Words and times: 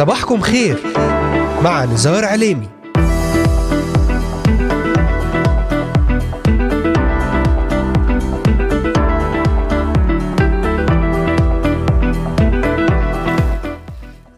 صباحكم 0.00 0.40
خير 0.40 0.76
مع 1.62 1.84
نزار 1.84 2.24
عليمي 2.24 2.68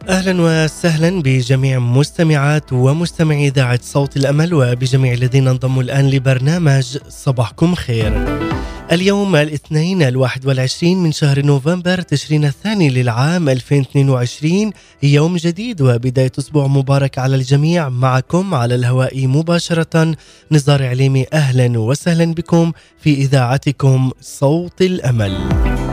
أهلا 0.09 0.41
وسهلا 0.41 1.21
بجميع 1.21 1.79
مستمعات 1.79 2.73
ومستمعي 2.73 3.47
إذاعة 3.47 3.79
صوت 3.83 4.17
الأمل 4.17 4.53
وبجميع 4.53 5.13
الذين 5.13 5.47
انضموا 5.47 5.83
الآن 5.83 6.09
لبرنامج 6.09 6.97
صباحكم 7.09 7.75
خير. 7.75 8.25
اليوم 8.91 9.35
الاثنين 9.35 10.01
الواحد 10.01 10.45
والعشرين 10.45 11.03
من 11.03 11.11
شهر 11.11 11.45
نوفمبر 11.45 12.01
تشرين 12.01 12.45
الثاني 12.45 12.89
للعام 12.89 13.49
2022 13.49 14.71
يوم 15.03 15.35
جديد 15.35 15.81
وبداية 15.81 16.31
أسبوع 16.39 16.67
مبارك 16.67 17.17
على 17.17 17.35
الجميع. 17.35 17.89
معكم 17.89 18.53
على 18.53 18.75
الهواء 18.75 19.27
مباشرة 19.27 20.15
نزار 20.51 20.85
عليمي. 20.85 21.25
أهلا 21.33 21.79
وسهلا 21.79 22.33
بكم 22.33 22.71
في 22.99 23.13
إذاعتكم 23.13 24.11
صوت 24.21 24.81
الأمل. 24.81 25.92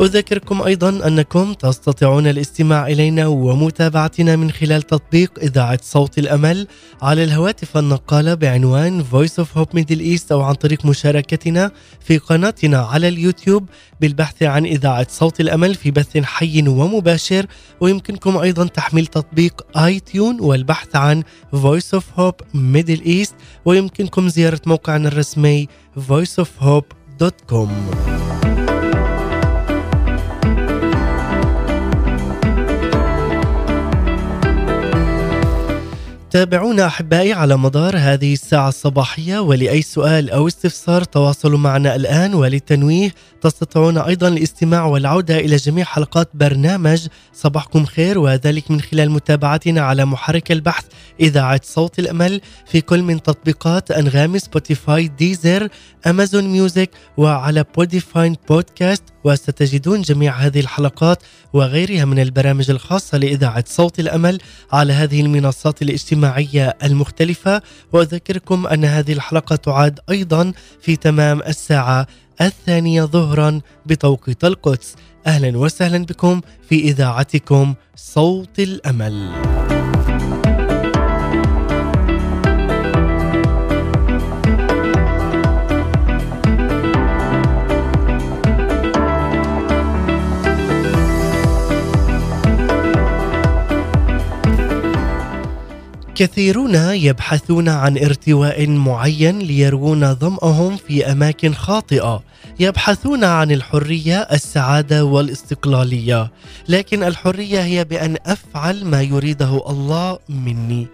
أذكركم 0.00 0.62
أيضا 0.62 1.06
أنكم 1.06 1.52
تستطيعون 1.52 2.26
الاستماع 2.26 2.86
إلينا 2.86 3.26
ومتابعتنا 3.26 4.36
من 4.36 4.50
خلال 4.50 4.82
تطبيق 4.82 5.38
إذاعة 5.42 5.78
صوت 5.82 6.18
الأمل 6.18 6.66
على 7.02 7.24
الهواتف 7.24 7.76
النقالة 7.76 8.34
بعنوان 8.34 9.04
Voice 9.04 9.42
of 9.42 9.58
Hope 9.58 9.78
Middle 9.78 10.00
East 10.00 10.32
أو 10.32 10.42
عن 10.42 10.54
طريق 10.54 10.86
مشاركتنا 10.86 11.70
في 12.00 12.18
قناتنا 12.18 12.78
على 12.78 13.08
اليوتيوب 13.08 13.68
بالبحث 14.00 14.42
عن 14.42 14.66
إذاعة 14.66 15.06
صوت 15.10 15.40
الأمل 15.40 15.74
في 15.74 15.90
بث 15.90 16.18
حي 16.18 16.68
ومباشر. 16.68 17.46
ويمكنكم 17.80 18.36
أيضا 18.36 18.66
تحميل 18.66 19.06
تطبيق 19.06 19.66
آي 19.76 20.00
تيون 20.00 20.40
والبحث 20.40 20.96
عن 20.96 21.22
Voice 21.54 21.98
of 21.98 22.20
Hope 22.20 22.44
Middle 22.54 23.06
East. 23.06 23.34
ويمكنكم 23.64 24.28
زيارة 24.28 24.60
موقعنا 24.66 25.08
الرسمي 25.08 25.68
voiceofhope.com 26.10 28.13
تابعونا 36.34 36.86
أحبائي 36.86 37.32
على 37.32 37.56
مدار 37.56 37.96
هذه 37.96 38.32
الساعة 38.32 38.68
الصباحية 38.68 39.38
ولأي 39.38 39.82
سؤال 39.82 40.30
أو 40.30 40.46
استفسار 40.46 41.04
تواصلوا 41.04 41.58
معنا 41.58 41.96
الآن 41.96 42.34
وللتنويه. 42.34 43.14
تستطيعون 43.40 43.98
أيضا 43.98 44.28
الاستماع 44.28 44.84
والعودة 44.84 45.38
إلى 45.38 45.56
جميع 45.56 45.84
حلقات 45.84 46.30
برنامج 46.34 47.06
صباحكم 47.32 47.84
خير 47.84 48.18
وذلك 48.18 48.70
من 48.70 48.80
خلال 48.80 49.10
متابعتنا 49.10 49.80
على 49.80 50.04
محرك 50.04 50.52
البحث 50.52 50.84
إذاعة 51.20 51.60
صوت 51.64 51.98
الأمل 51.98 52.40
في 52.66 52.80
كل 52.80 53.02
من 53.02 53.22
تطبيقات 53.22 53.90
أنغامي 53.90 54.38
سبوتيفاي 54.38 55.08
ديزر 55.08 55.68
أمازون 56.06 56.44
ميوزك 56.44 56.90
وعلى 57.16 57.64
بوديفاين 57.76 58.36
بودكاست 58.48 59.13
وستجدون 59.24 60.02
جميع 60.02 60.36
هذه 60.36 60.60
الحلقات 60.60 61.22
وغيرها 61.52 62.04
من 62.04 62.18
البرامج 62.18 62.70
الخاصة 62.70 63.18
لإذاعة 63.18 63.64
صوت 63.66 64.00
الأمل 64.00 64.38
على 64.72 64.92
هذه 64.92 65.20
المنصات 65.20 65.82
الاجتماعية 65.82 66.76
المختلفة. 66.84 67.62
وأذكركم 67.92 68.66
أن 68.66 68.84
هذه 68.84 69.12
الحلقة 69.12 69.56
تعاد 69.56 70.00
أيضا 70.10 70.52
في 70.80 70.96
تمام 70.96 71.42
الساعة 71.42 72.06
الثانية 72.40 73.02
ظهرا 73.02 73.60
بتوقيت 73.86 74.44
القدس. 74.44 74.94
أهلا 75.26 75.58
وسهلا 75.58 76.04
بكم 76.04 76.40
في 76.68 76.80
إذاعتكم 76.80 77.74
صوت 77.96 78.58
الأمل. 78.58 79.63
كثيرون 96.14 96.74
يبحثون 96.94 97.68
عن 97.68 97.98
ارتواء 97.98 98.66
معين 98.66 99.38
ليروون 99.38 100.14
ظمأهم 100.14 100.76
في 100.76 101.12
أماكن 101.12 101.54
خاطئة 101.54 102.22
يبحثون 102.60 103.24
عن 103.24 103.50
الحرية 103.50 104.16
السعادة 104.16 105.04
والاستقلالية. 105.04 106.30
لكن 106.68 107.02
الحرية 107.02 107.60
هي 107.60 107.84
بأن 107.84 108.16
أفعل 108.26 108.84
ما 108.84 109.02
يريده 109.02 109.70
الله 109.70 110.18
مني. 110.28 110.86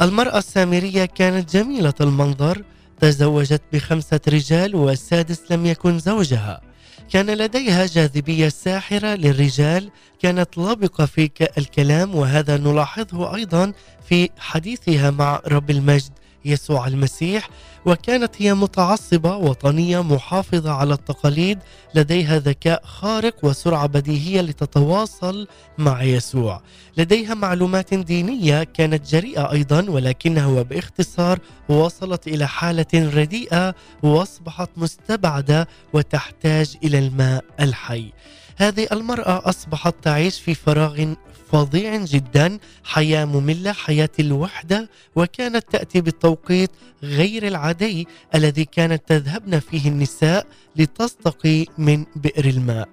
المرأة 0.00 0.38
السامرية 0.38 1.04
كانت 1.04 1.56
جميلة 1.56 1.94
المنظر 2.00 2.62
تزوجت 3.00 3.62
بخمسة 3.72 4.20
رجال 4.28 4.74
والسادس 4.74 5.40
لم 5.50 5.66
يكن 5.66 5.98
زوجها. 5.98 6.67
كان 7.12 7.30
لديها 7.30 7.86
جاذبية 7.86 8.48
ساحرة 8.48 9.14
للرجال 9.14 9.90
كانت 10.22 10.58
لبقة 10.58 11.06
في 11.06 11.30
الكلام 11.58 12.14
وهذا 12.14 12.56
نلاحظه 12.56 13.34
أيضا 13.34 13.72
في 14.08 14.30
حديثها 14.38 15.10
مع 15.10 15.42
رب 15.46 15.70
المجد. 15.70 16.12
يسوع 16.44 16.86
المسيح 16.86 17.48
وكانت 17.86 18.42
هي 18.42 18.54
متعصبة 18.54 19.36
وطنية 19.36 20.02
محافظة 20.02 20.70
على 20.70 20.94
التقاليد 20.94 21.58
لديها 21.94 22.38
ذكاء 22.38 22.84
خارق 22.84 23.36
وسرعة 23.42 23.86
بديهية 23.86 24.40
لتتواصل 24.40 25.48
مع 25.78 26.02
يسوع. 26.02 26.62
لديها 26.96 27.34
معلومات 27.34 27.94
دينية 27.94 28.64
كانت 28.64 29.10
جريئة 29.10 29.52
أيضا 29.52 29.90
ولكنها 29.90 30.46
وباختصار 30.46 31.38
وصلت 31.68 32.26
إلى 32.26 32.48
حالة 32.48 32.86
رديئة 32.94 33.74
وأصبحت 34.02 34.70
مستبعدة 34.76 35.68
وتحتاج 35.92 36.76
إلى 36.84 36.98
الماء 36.98 37.44
الحي. 37.60 38.12
هذه 38.56 38.86
المرأة 38.92 39.48
أصبحت 39.48 39.94
تعيش 40.02 40.40
في 40.40 40.54
فراغ 40.54 41.14
فظيع 41.52 42.04
جدا 42.04 42.58
حياة 42.84 43.24
مملة 43.24 43.72
حياة 43.72 44.08
الوحدة 44.20 44.88
وكانت 45.16 45.64
تأتي 45.70 46.00
بالتوقيت 46.00 46.70
غير 47.02 47.46
العادي 47.46 48.08
الذي 48.34 48.64
كانت 48.64 49.02
تذهبن 49.06 49.58
فيه 49.58 49.88
النساء 49.88 50.46
لتستقي 50.76 51.66
من 51.78 52.04
بئر 52.16 52.44
الماء. 52.44 52.88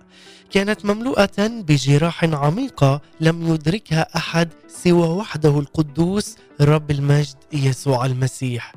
كانت 0.52 0.86
مملوءة 0.86 1.32
بجراح 1.40 2.24
عميقة 2.24 3.02
لم 3.20 3.54
يدركها 3.54 4.08
أحد 4.16 4.50
سوى 4.68 5.08
وحده 5.08 5.60
القدوس 5.60 6.36
رب 6.62 6.92
المجد 6.92 7.36
يسوع 7.54 8.06
المسيح. 8.06 8.74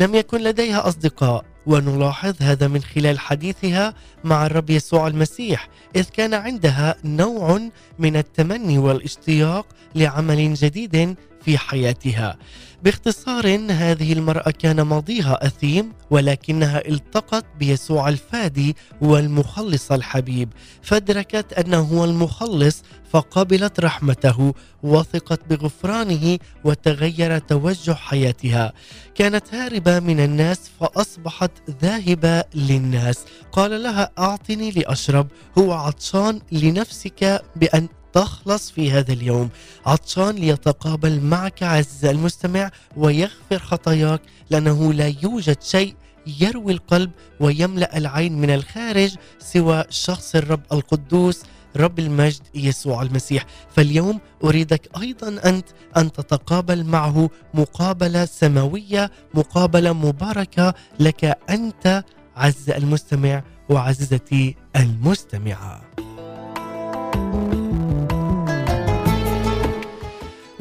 لم 0.00 0.14
يكن 0.14 0.38
لديها 0.40 0.88
أصدقاء. 0.88 1.51
ونلاحظ 1.66 2.34
هذا 2.40 2.68
من 2.68 2.82
خلال 2.82 3.18
حديثها 3.18 3.94
مع 4.24 4.46
الرب 4.46 4.70
يسوع 4.70 5.06
المسيح 5.06 5.68
إذ 5.96 6.04
كان 6.04 6.34
عندها 6.34 6.94
نوع 7.04 7.68
من 7.98 8.16
التمني 8.16 8.78
والاشتياق 8.78 9.66
لعمل 9.94 10.54
جديد 10.54 11.16
في 11.44 11.58
حياتها. 11.58 12.36
باختصار 12.82 13.46
هذه 13.70 14.12
المرأة 14.12 14.50
كان 14.50 14.80
ماضيها 14.82 15.46
أثيم 15.46 15.92
ولكنها 16.10 16.88
التقت 16.88 17.44
بيسوع 17.58 18.08
الفادي 18.08 18.76
والمخلص 19.00 19.92
الحبيب. 19.92 20.48
فادركت 20.82 21.52
أنه 21.52 21.80
هو 21.80 22.04
المخلص 22.04 22.82
فقبلت 23.10 23.80
رحمته 23.80 24.54
وثقت 24.82 25.40
بغفرانه 25.50 26.38
وتغير 26.64 27.38
توجه 27.38 27.92
حياتها. 27.92 28.72
كانت 29.14 29.54
هاربة 29.54 30.00
من 30.00 30.20
الناس 30.20 30.70
فأصبحت 30.80 31.50
ذاهبة 31.82 32.44
للناس. 32.54 33.24
قال 33.52 33.82
لها 33.82 34.10
أعطني 34.18 34.70
لأشرب 34.70 35.26
هو 35.58 35.72
عطشان 35.72 36.40
لنفسك 36.52 37.42
بأن 37.56 37.88
تخلص 38.12 38.70
في 38.70 38.90
هذا 38.92 39.12
اليوم. 39.12 39.48
عطشان 39.86 40.30
ليتقابل 40.30 41.20
معك 41.20 41.62
عز 41.62 42.04
المستمع 42.04 42.70
ويغفر 42.96 43.58
خطاياك 43.58 44.20
لأنه 44.50 44.92
لا 44.92 45.14
يوجد 45.22 45.62
شيء 45.62 45.94
يروي 46.40 46.72
القلب 46.72 47.10
ويملأ 47.40 47.98
العين 47.98 48.40
من 48.40 48.50
الخارج 48.50 49.14
سوى 49.38 49.84
شخص 49.90 50.34
الرب 50.34 50.60
القدوس 50.72 51.42
رب 51.76 51.98
المجد 51.98 52.40
يسوع 52.54 53.02
المسيح. 53.02 53.46
فاليوم 53.76 54.20
أريدك 54.44 54.88
أيضا 55.00 55.28
أنت 55.44 55.66
أن 55.96 56.12
تتقابل 56.12 56.84
معه 56.84 57.30
مقابلة 57.54 58.24
سماوية 58.24 59.10
مقابلة 59.34 59.92
مباركة 59.92 60.74
لك 61.00 61.38
أنت 61.50 62.04
عز 62.36 62.70
المستمع 62.70 63.42
وعزيزتي 63.68 64.56
المستمعة. 64.76 65.82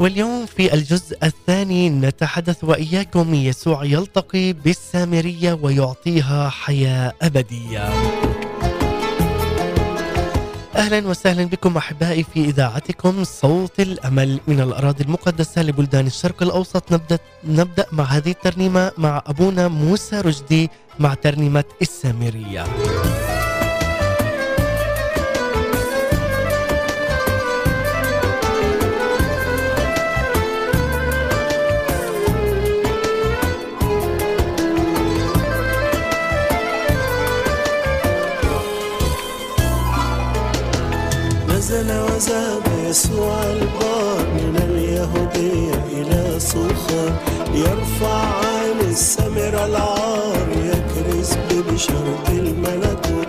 واليوم 0.01 0.45
في 0.45 0.73
الجزء 0.73 1.17
الثاني 1.23 1.89
نتحدث 1.89 2.63
وإياكم 2.63 3.33
يسوع 3.33 3.83
يلتقي 3.83 4.53
بالسامرية 4.53 5.59
ويعطيها 5.61 6.49
حياة 6.49 7.13
أبدية. 7.21 7.89
أهلا 10.75 11.07
وسهلا 11.07 11.43
بكم 11.43 11.77
أحبائي 11.77 12.23
في 12.33 12.45
إذاعتكم 12.45 13.23
صوت 13.23 13.79
الأمل 13.79 14.39
من 14.47 14.61
الأراضي 14.61 15.03
المقدسة 15.03 15.63
لبلدان 15.63 16.07
الشرق 16.07 16.43
الأوسط 16.43 16.91
نبدا 16.91 17.19
نبدأ 17.43 17.85
مع 17.91 18.03
هذه 18.03 18.31
الترنيمة 18.31 18.91
مع 18.97 19.23
أبونا 19.27 19.67
موسى 19.67 20.21
رشدي 20.21 20.69
مع 20.99 21.13
ترنيمة 21.13 21.63
السامرية. 21.81 22.63
نزل 41.71 41.99
وذهب 41.99 42.63
يسوع 42.89 43.43
البار 43.43 44.25
من 44.33 44.55
اليهودية 44.69 45.83
إلى 45.91 46.39
صوخار 46.39 47.13
يرفع 47.53 48.23
عن 48.23 48.79
السمر 48.89 49.65
العار 49.65 50.47
يكرز 50.51 51.31
ببشارة 51.49 52.27
الملكوت 52.29 53.27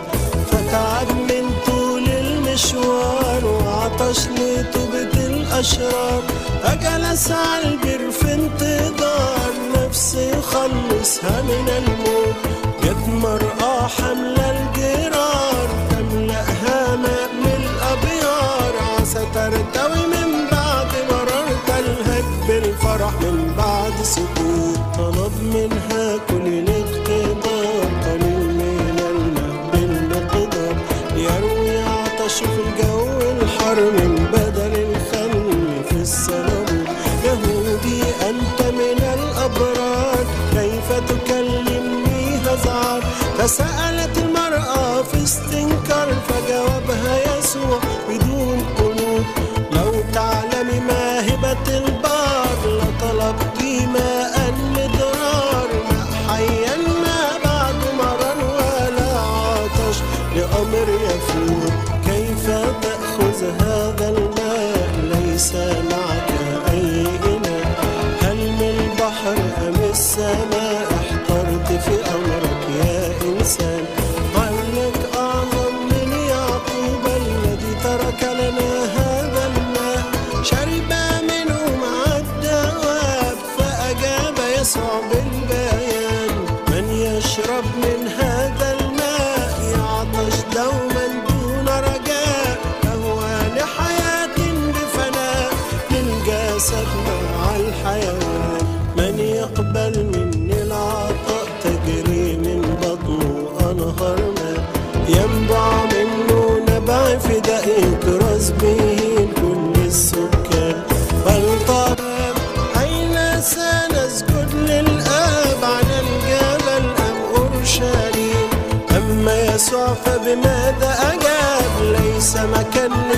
فتعب 0.50 1.08
من 1.10 1.50
طول 1.66 2.04
المشوار 2.08 3.44
وعطش 3.44 4.18
لتوبة 4.28 5.26
الأشرار. 5.26 6.22
فجلس 6.62 7.30
على 7.30 7.64
البر 7.64 8.10
في 8.10 8.34
انتظار 8.34 9.52
نفس 9.76 10.14
يخلصها 10.14 11.42
من 11.42 11.68
الموت. 11.68 12.36
جت 12.82 13.08
مرأة 13.08 13.86
حملة 13.86 14.50
الجرار 14.50 14.81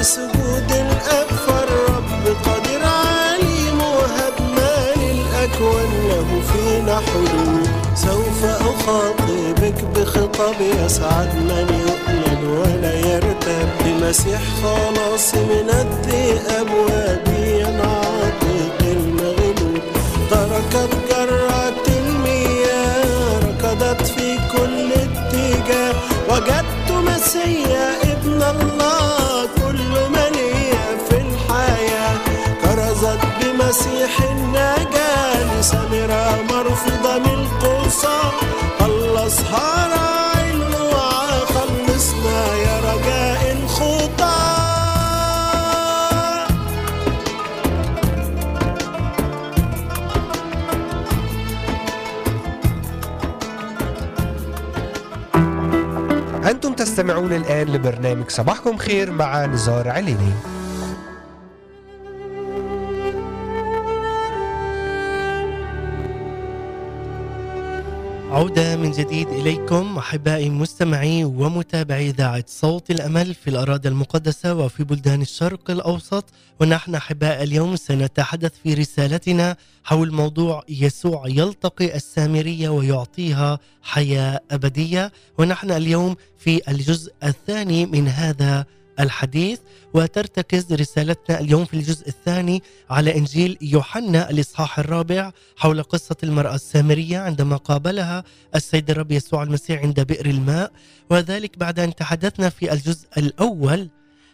مكان 0.04 0.28
لسجود 0.28 0.70
الأب 0.70 1.26
فالرب 1.46 2.36
قادر 2.44 2.84
عليم 2.84 3.80
وهب 3.80 4.34
ما 4.56 5.02
للأكوان 5.02 5.90
له 6.08 6.40
فينا 6.52 7.00
حلول 7.00 7.62
سوف 7.94 8.44
أخاطبك 8.44 9.84
بخطاب 9.94 10.54
يسعد 10.60 11.34
من 11.36 11.86
يؤمن 11.86 12.48
ولا 12.48 12.94
يرتاب 12.94 13.68
بمسيح 13.84 14.40
خلاص 14.62 15.34
من 15.34 15.70
الذئاب 15.70 16.68
وادي 16.70 17.60
ينعطق 17.60 18.78
المغلوب 18.82 19.82
تركت 20.30 20.90
جرات 21.10 21.88
المياه 21.88 23.38
ركضت 23.38 24.06
في 24.06 24.38
كل 24.52 24.92
اتجاه. 24.92 25.94
وجدت 26.28 26.90
مسيا 26.90 28.12
ابن 28.12 28.42
الله 28.42 29.33
خلصها 38.80 39.74
يا 42.56 42.80
رجاء 42.80 43.54
أنتم 56.50 56.72
تستمعون 56.72 57.32
الآن 57.32 57.66
لبرنامج 57.66 58.30
صباحكم 58.30 58.76
خير 58.76 59.10
مع 59.10 59.46
نزار 59.46 59.88
عليني. 59.88 60.53
عودة 68.34 68.76
من 68.76 68.90
جديد 68.90 69.28
إليكم 69.28 69.98
أحبائي 69.98 70.50
مستمعي 70.50 71.24
ومتابعي 71.24 72.10
إذاعة 72.10 72.44
صوت 72.46 72.90
الأمل 72.90 73.34
في 73.34 73.50
الأراضي 73.50 73.88
المقدسة 73.88 74.54
وفي 74.54 74.84
بلدان 74.84 75.22
الشرق 75.22 75.70
الأوسط. 75.70 76.24
ونحن 76.60 76.94
أحباء 76.94 77.42
اليوم 77.42 77.76
سنتحدث 77.76 78.52
في 78.62 78.74
رسالتنا 78.74 79.56
حول 79.84 80.12
موضوع 80.12 80.62
يسوع 80.68 81.24
يلتقي 81.26 81.96
السامرية 81.96 82.68
ويعطيها 82.68 83.58
حياة 83.82 84.40
أبدية. 84.50 85.12
ونحن 85.38 85.70
اليوم 85.70 86.16
في 86.38 86.70
الجزء 86.70 87.12
الثاني 87.24 87.86
من 87.86 88.08
هذا 88.08 88.66
الحديث 89.00 89.60
وترتكز 89.94 90.72
رسالتنا 90.72 91.40
اليوم 91.40 91.64
في 91.64 91.74
الجزء 91.74 92.08
الثاني 92.08 92.62
على 92.90 93.16
إنجيل 93.16 93.58
يوحنا 93.62 94.30
الإصحاح 94.30 94.78
الرابع 94.78 95.32
حول 95.56 95.82
قصة 95.82 96.16
المرأة 96.22 96.54
السامرية 96.54 97.18
عندما 97.18 97.56
قابلها 97.56 98.24
السيد 98.54 98.90
الرب 98.90 99.12
يسوع 99.12 99.42
المسيح 99.42 99.82
عند 99.82 100.00
بئر 100.00 100.26
الماء. 100.26 100.72
وذلك 101.10 101.58
بعد 101.58 101.80
أن 101.80 101.94
تحدثنا 101.94 102.48
في 102.48 102.72
الجزء 102.72 103.06
الأول 103.16 103.88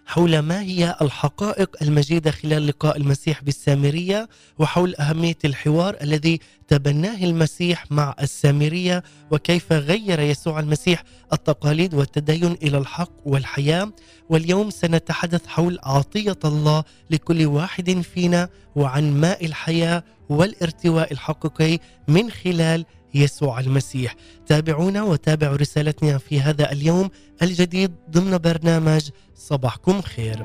حول 0.06 0.38
ما 0.38 0.60
هي 0.62 0.96
الحقائق 1.02 1.76
المجيدة 1.82 2.30
خلال 2.30 2.66
لقاء 2.66 2.96
المسيح 2.96 3.42
بالسامرية 3.42 4.28
وحول 4.58 4.94
أهمية 4.94 5.38
الحوار 5.44 5.96
الذي 6.02 6.40
تبناه 6.68 7.24
المسيح 7.24 7.92
مع 7.92 8.14
السامرية 8.22 9.02
وكيف 9.30 9.72
غير 9.72 10.20
يسوع 10.20 10.60
المسيح 10.60 11.02
التقاليد 11.32 11.94
والتدين 11.94 12.52
إلى 12.62 12.78
الحق 12.78 13.12
والحياة. 13.24 13.92
واليوم 14.28 14.70
سنتحدث 14.70 15.46
حول 15.46 15.78
عطية 15.82 16.38
الله 16.44 16.84
لكل 17.10 17.46
واحد 17.46 18.00
فينا 18.00 18.48
وعن 18.76 19.20
ماء 19.20 19.46
الحياة 19.46 20.04
والارتواء 20.28 21.12
الحقيقي 21.12 21.78
من 22.08 22.30
خلال 22.30 22.84
يسوع 23.14 23.60
المسيح. 23.60 24.14
تابعونا 24.46 25.02
وتابعوا 25.02 25.56
رسالتنا 25.56 26.18
في 26.18 26.40
هذا 26.40 26.72
اليوم 26.72 27.10
الجديد 27.42 27.92
ضمن 28.10 28.38
برنامج 28.38 29.10
صباحكم 29.34 30.00
خير. 30.02 30.44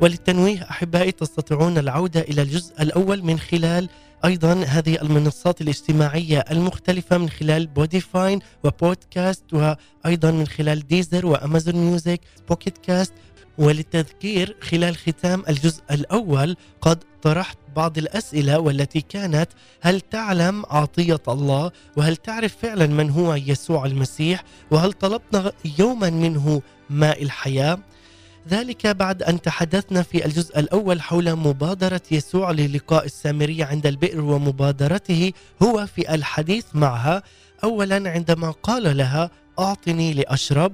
وللتنويه 0.00 0.62
أحبائي 0.70 1.12
تستطيعون 1.12 1.78
العودة 1.78 2.20
إلى 2.20 2.42
الجزء 2.42 2.82
الأول 2.82 3.22
من 3.22 3.38
خلال 3.38 3.88
أيضا 4.24 4.52
هذه 4.52 5.02
المنصات 5.02 5.60
الاجتماعية 5.60 6.44
المختلفة 6.50 7.18
من 7.18 7.28
خلال 7.28 7.66
بوديفاين 7.66 8.38
وبودكاست 8.64 9.44
وأيضا 9.52 10.30
من 10.30 10.46
خلال 10.46 10.86
ديزر 10.86 11.26
وامازون 11.26 11.74
ميوزك 11.74 12.20
بوكيت 12.48 12.78
كاست 12.78 13.12
وللتذكير 13.58 14.56
خلال 14.60 14.96
ختام 14.96 15.42
الجزء 15.48 15.82
الأول 15.90 16.56
قد 16.80 16.98
طرحت 17.22 17.58
بعض 17.76 17.98
الأسئلة 17.98 18.58
والتي 18.58 19.00
كانت 19.00 19.46
هل 19.80 20.00
تعلم 20.00 20.64
عطية 20.70 21.20
الله؟ 21.28 21.70
وهل 21.96 22.16
تعرف 22.16 22.56
فعلا 22.62 22.86
من 22.86 23.10
هو 23.10 23.34
يسوع 23.34 23.86
المسيح؟ 23.86 24.44
وهل 24.70 24.92
طلبنا 24.92 25.52
يوما 25.78 26.10
منه 26.10 26.62
ماء 26.90 27.22
الحياة؟ 27.22 27.78
ذلك 28.48 28.86
بعد 28.86 29.22
أن 29.22 29.40
تحدثنا 29.40 30.02
في 30.02 30.26
الجزء 30.26 30.58
الأول 30.58 31.02
حول 31.02 31.36
مبادرة 31.36 32.00
يسوع 32.10 32.50
للقاء 32.50 33.04
السامرية 33.04 33.64
عند 33.64 33.86
البئر 33.86 34.20
ومبادرته 34.20 35.32
هو 35.62 35.86
في 35.86 36.14
الحديث 36.14 36.64
معها. 36.74 37.22
اولا 37.64 38.10
عندما 38.10 38.50
قال 38.50 38.96
لها 38.96 39.30
أعطني 39.58 40.14
لأشرب 40.14 40.72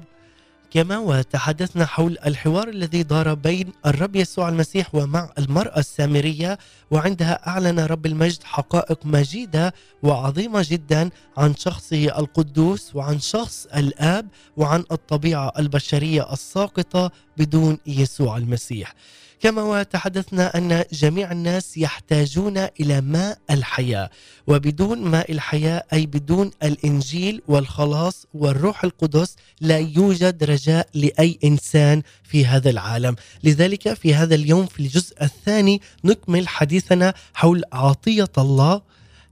كما 0.70 0.98
وتحدثنا 0.98 1.86
حول 1.86 2.18
الحوار 2.26 2.68
الذي 2.68 3.02
دار 3.02 3.34
بين 3.34 3.72
الرب 3.86 4.16
يسوع 4.16 4.48
المسيح 4.48 4.94
ومع 4.94 5.30
المرأة 5.38 5.78
السامرية 5.78 6.58
وعندها 6.90 7.48
أعلن 7.48 7.80
رب 7.80 8.06
المجد 8.06 8.42
حقائق 8.42 9.06
مجيدة 9.06 9.74
وعظيمة 10.02 10.66
جدا 10.68 11.10
عن 11.36 11.54
شخصه 11.54 12.18
القدوس 12.18 12.96
وعن 12.96 13.20
شخص 13.20 13.66
الآب 13.76 14.28
وعن 14.56 14.84
الطبيعة 14.92 15.52
البشرية 15.58 16.32
الساقطة 16.32 17.10
بدون 17.36 17.78
يسوع 17.86 18.36
المسيح. 18.36 18.94
كما 19.40 19.62
وتحدثنا 19.62 20.58
أن 20.58 20.84
جميع 20.92 21.32
الناس 21.32 21.78
يحتاجون 21.78 22.58
إلى 22.58 23.00
ماء 23.00 23.38
الحياة 23.50 24.10
وبدون 24.46 24.98
ماء 24.98 25.32
الحياة 25.32 25.84
أي 25.92 26.06
بدون 26.06 26.50
الإنجيل 26.62 27.42
والخلاص 27.48 28.26
والروح 28.34 28.84
القدس 28.84 29.36
لا 29.60 29.78
يوجد 29.78 30.44
رجاء 30.44 30.88
لأي 30.94 31.38
إنسان 31.44 32.02
في 32.22 32.46
هذا 32.46 32.70
العالم. 32.70 33.16
لذلك 33.44 33.94
في 33.94 34.14
هذا 34.14 34.34
اليوم 34.34 34.66
في 34.66 34.80
الجزء 34.80 35.22
الثاني 35.22 35.80
نكمل 36.04 36.48
حديثنا 36.48 37.14
حول 37.34 37.62
عطية 37.72 38.32
الله 38.38 38.82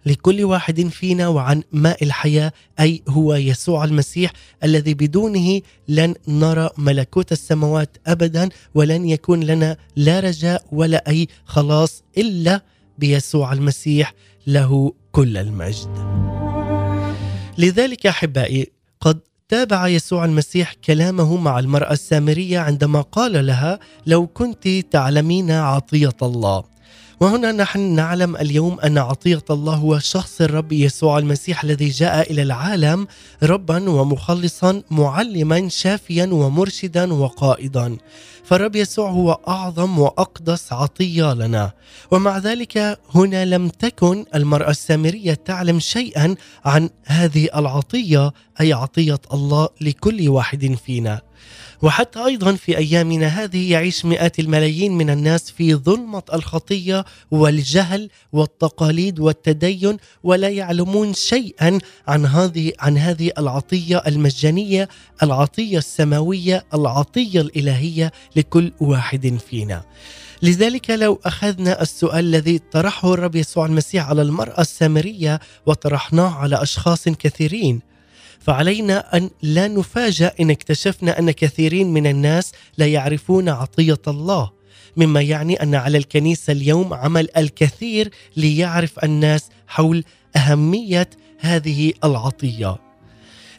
لكل 0.06 0.44
واحد 0.44 0.88
فينا 0.88 1.28
وعن 1.28 1.62
ماء 1.72 2.04
الحياة 2.04 2.52
أي 2.80 3.02
هو 3.08 3.34
يسوع 3.34 3.84
المسيح 3.84 4.32
الذي 4.64 4.94
بدونه 4.94 5.60
لن 5.88 6.14
نرى 6.28 6.70
ملكوت 6.78 7.32
السماوات 7.32 7.96
ابدا 8.06 8.48
ولن 8.74 9.08
يكون 9.08 9.40
لنا 9.40 9.76
لا 9.96 10.20
رجاء 10.20 10.64
ولا 10.72 11.08
أي 11.08 11.28
خلاص 11.44 12.02
إلا 12.18 12.62
بيسوع 12.98 13.52
المسيح 13.52 14.14
له 14.46 14.92
كل 15.12 15.36
المجد. 15.36 15.88
لذلك 17.58 18.06
أحبائي 18.06 18.66
قد 19.00 19.20
تابع 19.48 19.88
يسوع 19.88 20.24
المسيح 20.24 20.72
كلامه 20.72 21.36
مع 21.36 21.58
المرأة 21.58 21.92
السامرية 21.92 22.58
عندما 22.58 23.00
قال 23.00 23.46
لها 23.46 23.78
لو 24.06 24.26
كنت 24.26 24.68
تعلمين 24.68 25.50
عطية 25.50 26.16
الله 26.22 26.64
وهنا 27.20 27.52
نحن 27.52 27.80
نعلم 27.80 28.36
اليوم 28.36 28.80
أن 28.80 28.98
عطية 28.98 29.42
الله 29.50 29.74
هو 29.74 29.98
شخص 29.98 30.40
الرب 30.40 30.72
يسوع 30.72 31.18
المسيح 31.18 31.64
الذي 31.64 31.88
جاء 31.88 32.32
إلى 32.32 32.42
العالم 32.42 33.06
ربا 33.42 33.90
ومخلصا 33.90 34.82
معلما 34.90 35.68
شافيا 35.68 36.26
ومرشدا 36.26 37.12
وقائدا. 37.12 37.96
فالرب 38.44 38.76
يسوع 38.76 39.10
هو 39.10 39.40
أعظم 39.48 39.98
وأقدس 39.98 40.72
عطية 40.72 41.34
لنا. 41.34 41.72
ومع 42.10 42.38
ذلك 42.38 42.98
هنا 43.14 43.44
لم 43.44 43.68
تكن 43.68 44.24
المرأة 44.34 44.70
السامرية 44.70 45.34
تعلم 45.34 45.80
شيئا 45.80 46.34
عن 46.64 46.90
هذه 47.04 47.48
العطية 47.56 48.32
أي 48.60 48.72
عطية 48.72 49.20
الله 49.32 49.68
لكل 49.80 50.28
واحد 50.28 50.76
فينا. 50.86 51.27
وحتى 51.82 52.24
أيضا 52.24 52.54
في 52.54 52.78
أيامنا 52.78 53.26
هذه 53.26 53.72
يعيش 53.72 54.04
مئات 54.04 54.38
الملايين 54.38 54.92
من 54.92 55.10
الناس 55.10 55.50
في 55.50 55.74
ظلمة 55.74 56.22
الخطية 56.32 57.04
والجهل 57.30 58.10
والتقاليد 58.32 59.20
والتدين 59.20 59.96
ولا 60.22 60.48
يعلمون 60.48 61.14
شيئا 61.14 61.78
عن 62.08 62.26
هذه 62.26 62.72
عن 62.78 62.98
هذه 62.98 63.30
العطية 63.38 64.02
المجانية 64.06 64.88
العطية 65.22 65.78
السماوية 65.78 66.64
العطية 66.74 67.40
الإلهية 67.40 68.12
لكل 68.36 68.72
واحد 68.80 69.38
فينا. 69.50 69.82
لذلك 70.42 70.90
لو 70.90 71.20
أخذنا 71.24 71.82
السؤال 71.82 72.24
الذي 72.24 72.58
طرحه 72.58 73.14
الرب 73.14 73.36
يسوع 73.36 73.66
المسيح 73.66 74.08
على 74.08 74.22
المرأة 74.22 74.60
السامرية 74.60 75.40
وطرحناه 75.66 76.34
على 76.34 76.62
أشخاص 76.62 77.08
كثيرين 77.08 77.80
فعلينا 78.48 79.16
أن 79.16 79.30
لا 79.42 79.68
نفاجأ 79.68 80.32
إن 80.40 80.50
اكتشفنا 80.50 81.18
أن 81.18 81.30
كثيرين 81.30 81.92
من 81.92 82.06
الناس 82.06 82.52
لا 82.78 82.86
يعرفون 82.86 83.48
عطية 83.48 83.98
الله 84.08 84.50
مما 84.96 85.20
يعني 85.20 85.62
أن 85.62 85.74
على 85.74 85.98
الكنيسة 85.98 86.52
اليوم 86.52 86.94
عمل 86.94 87.28
الكثير 87.36 88.10
ليعرف 88.36 89.04
الناس 89.04 89.42
حول 89.66 90.04
أهمية 90.36 91.10
هذه 91.38 91.92
العطية. 92.04 92.76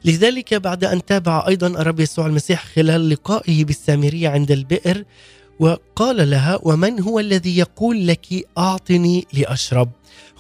لذلك 0.06 0.54
بعد 0.54 0.84
أن 0.84 1.06
تابع 1.06 1.46
أيضا 1.48 1.68
الرب 1.68 2.00
يسوع 2.00 2.26
المسيح 2.26 2.66
خلال 2.66 3.10
لقائه 3.10 3.66
بالسامرية 3.66 4.30
عند 4.30 4.52
البئر 4.52 5.04
وقال 5.60 6.30
لها 6.30 6.60
ومن 6.64 7.02
هو 7.02 7.20
الذي 7.20 7.58
يقول 7.58 8.08
لك 8.08 8.28
أعطني 8.58 9.26
لأشرب 9.34 9.90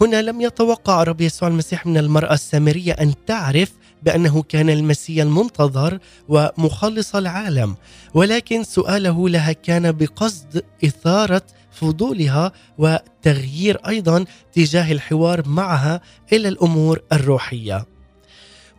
هنا 0.01 0.22
لم 0.22 0.41
يتوقع 0.41 1.01
الرب 1.01 1.22
يسوع 1.22 1.50
المسيح 1.50 1.86
من 1.86 1.98
المرأة 1.98 2.34
السامرية 2.34 2.91
أن 2.91 3.13
تعرف 3.27 3.72
بأنه 4.03 4.44
كان 4.44 4.70
المسيا 4.70 5.24
المنتظر 5.24 6.00
ومخلص 6.29 7.15
العالم 7.15 7.75
ولكن 8.13 8.63
سؤاله 8.63 9.29
لها 9.29 9.51
كان 9.51 9.91
بقصد 9.91 10.63
إثارة 10.86 11.41
فضولها 11.72 12.51
وتغيير 12.77 13.77
أيضا 13.88 14.25
تجاه 14.53 14.91
الحوار 14.91 15.48
معها 15.48 16.01
إلى 16.34 16.48
الأمور 16.48 17.01
الروحية. 17.13 17.86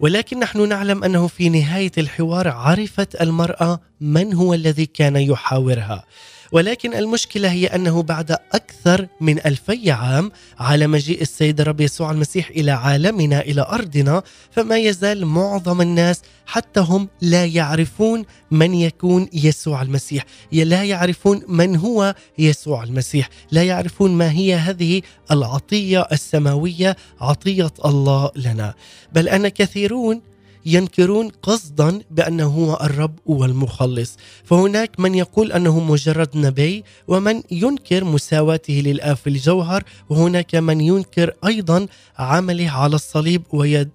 ولكن 0.01 0.39
نحن 0.39 0.69
نعلم 0.69 1.05
أنه 1.05 1.27
في 1.27 1.49
نهاية 1.49 1.93
الحوار 1.99 2.49
عرفت 2.49 3.23
المرأة 3.23 3.81
من 4.01 4.35
هو 4.35 4.55
الذي 4.55 4.87
كان 4.87 5.17
يحاورها؟ 5.17 6.05
ولكن 6.53 6.95
المشكلة 6.95 7.51
هي 7.51 7.67
أنه 7.67 8.03
بعد 8.03 8.31
أكثر 8.31 9.07
من 9.21 9.39
ألفي 9.39 9.91
عام 9.91 10.33
على 10.59 10.87
مجيء 10.87 11.23
السيد 11.23 11.61
الرب 11.61 11.81
يسوع 11.81 12.11
المسيح 12.11 12.49
إلى 12.49 12.71
عالمنا 12.71 13.41
إلى 13.41 13.63
أرضنا 13.63 14.23
فما 14.51 14.79
يزال 14.79 15.27
معظم 15.27 15.81
الناس 15.81 16.23
حتى 16.47 16.81
هم 16.81 17.09
لا 17.21 17.47
يعرفون 17.47 18.25
من 18.51 18.75
يكون 18.75 19.29
يسوع 19.33 19.83
المسيح. 19.83 20.25
لا 20.53 20.85
يعرفون 20.85 21.43
من 21.49 21.77
هو 21.77 22.15
يسوع 22.39 22.85
المسيح. 22.85 23.29
لا 23.51 23.63
يعرفون 23.63 24.11
ما 24.11 24.33
هي 24.33 24.55
هذه 24.55 25.03
العطية 25.31 26.07
السماوية 26.13 26.97
عطية 27.21 27.73
الله 27.85 28.31
لنا. 28.37 28.75
بل 29.13 29.29
أن 29.29 29.49
كثيرون 29.49 30.30
ينكرون 30.67 31.29
قصدا 31.29 32.01
بأنه 32.11 32.47
هو 32.47 32.79
الرب 32.83 33.19
والمخلص. 33.27 34.17
فهناك 34.45 35.01
من 35.01 35.15
يقول 35.15 35.53
أنه 35.53 35.81
مجرد 35.81 36.37
نبي 36.37 36.85
ومن 37.09 37.43
ينكر 37.51 38.05
مساواته 38.05 38.75
للاب 38.75 39.17
في 39.17 39.27
الجوهر 39.31 39.85
وهناك 40.09 40.55
من 40.55 40.81
ينكر 40.81 41.35
أيضا 41.47 41.87
عمله 42.19 42.71
على 42.71 42.95
الصليب 42.95 43.43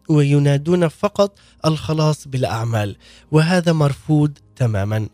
وينادون 0.10 0.88
فقط 0.88 1.40
الخلاص 1.66 2.28
بالأعمال. 2.28 2.96
وهذا 3.32 3.74
مرفوض 3.74 4.32
تماما. 4.56 5.08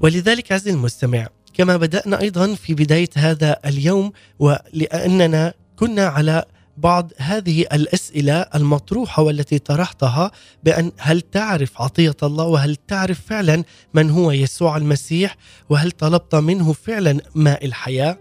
ولذلك 0.00 0.52
عزيزي 0.52 0.76
المستمع 0.76 1.28
كما 1.54 1.76
بدأنا 1.76 2.20
أيضا 2.20 2.54
في 2.54 2.74
بداية 2.74 3.08
هذا 3.16 3.56
اليوم 3.66 4.12
ولأننا 4.38 5.54
كنا 5.76 6.06
على 6.06 6.44
بعض 6.80 7.12
هذه 7.16 7.60
الأسئلة 7.60 8.40
المطروحة 8.54 9.22
والتي 9.22 9.58
طرحتها 9.58 10.30
بأن 10.64 10.92
هل 10.98 11.20
تعرف 11.20 11.82
عطية 11.82 12.16
الله 12.22 12.44
وهل 12.44 12.76
تعرف 12.76 13.20
فعلا 13.26 13.64
من 13.94 14.10
هو 14.10 14.30
يسوع 14.30 14.76
المسيح 14.76 15.36
وهل 15.70 15.90
طلبت 15.90 16.34
منه 16.34 16.72
فعلا 16.72 17.20
ماء 17.34 17.64
الحياة؟ 17.64 18.18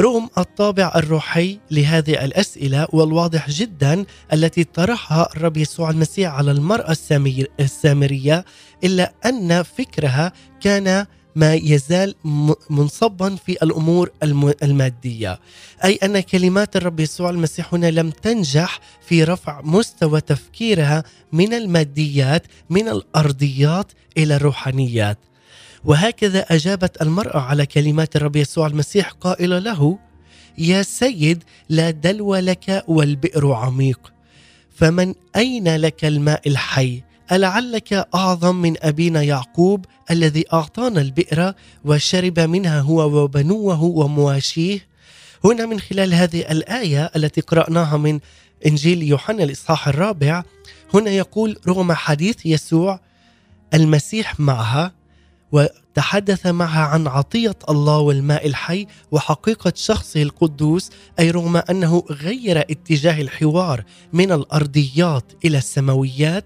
رغم 0.00 0.28
الطابع 0.38 0.92
الروحي 0.96 1.58
لهذه 1.70 2.24
الأسئلة 2.24 2.86
والواضح 2.92 3.50
جدا 3.50 4.04
التي 4.32 4.64
طرحها 4.64 5.28
الرب 5.36 5.56
يسوع 5.56 5.90
المسيح 5.90 6.32
على 6.32 6.50
المرأة 6.50 6.96
السامرية 7.60 8.44
إلا 8.84 9.12
أن 9.26 9.62
فكرها 9.62 10.32
كان 10.60 11.06
ما 11.36 11.54
يزال 11.54 12.14
منصبا 12.70 13.36
في 13.36 13.52
الأمور 13.52 14.10
المادية. 14.62 15.40
أي 15.84 15.94
أن 16.02 16.20
كلمات 16.20 16.76
الرب 16.76 17.00
يسوع 17.00 17.30
المسيح 17.30 17.74
هنا 17.74 17.90
لم 17.90 18.10
تنجح 18.10 18.80
في 19.06 19.24
رفع 19.24 19.60
مستوى 19.64 20.20
تفكيرها 20.20 21.04
من 21.32 21.54
الماديات 21.54 22.46
من 22.70 22.88
الأرضيات 22.88 23.92
إلى 24.18 24.36
الروحانيات. 24.36 25.18
وهكذا 25.84 26.40
أجابت 26.40 27.02
المرأة 27.02 27.40
على 27.40 27.66
كلمات 27.66 28.16
الرب 28.16 28.36
يسوع 28.36 28.66
المسيح 28.66 29.10
قائلة 29.10 29.58
له 29.58 29.98
يا 30.58 30.82
سيد 30.82 31.44
لا 31.68 31.90
دلو 31.90 32.36
لك 32.36 32.84
والبئر 32.88 33.52
عميق. 33.52 34.12
فمن 34.74 35.14
أين 35.36 35.76
لك 35.76 36.04
الماء 36.04 36.48
الحي؟ 36.48 37.02
ألعلك 37.32 37.92
أعظم 38.14 38.56
من 38.56 38.74
أبينا 38.82 39.22
يعقوب 39.22 39.84
الذي 40.10 40.44
أعطانا 40.52 41.00
البئر 41.00 41.52
وشرب 41.84 42.40
منها 42.40 42.80
هو 42.80 43.22
وبنوه 43.22 43.82
ومواشيه؟ 43.82 44.86
هنا 45.44 45.66
من 45.66 45.80
خلال 45.80 46.14
هذه 46.14 46.40
الآية 46.40 47.10
التي 47.16 47.40
قرأناها 47.40 47.96
من 47.96 48.20
إنجيل 48.66 49.02
يوحنا 49.02 49.44
الإصحاح 49.44 49.88
الرابع 49.88 50.42
هنا 50.94 51.10
يقول 51.10 51.58
رغم 51.68 51.92
حديث 51.92 52.46
يسوع 52.46 53.00
المسيح 53.74 54.40
معها 54.40 54.92
وتحدث 55.52 56.46
معها 56.46 56.80
عن 56.80 57.06
عطية 57.06 57.56
الله 57.68 57.98
والماء 57.98 58.46
الحي 58.46 58.86
وحقيقة 59.10 59.72
شخصه 59.76 60.22
القدوس 60.22 60.90
أي 61.18 61.30
رغم 61.30 61.56
أنه 61.56 62.04
غير 62.10 62.58
اتجاه 62.58 63.20
الحوار 63.20 63.84
من 64.12 64.32
الأرضيات 64.32 65.24
إلى 65.44 65.58
السماويات 65.58 66.44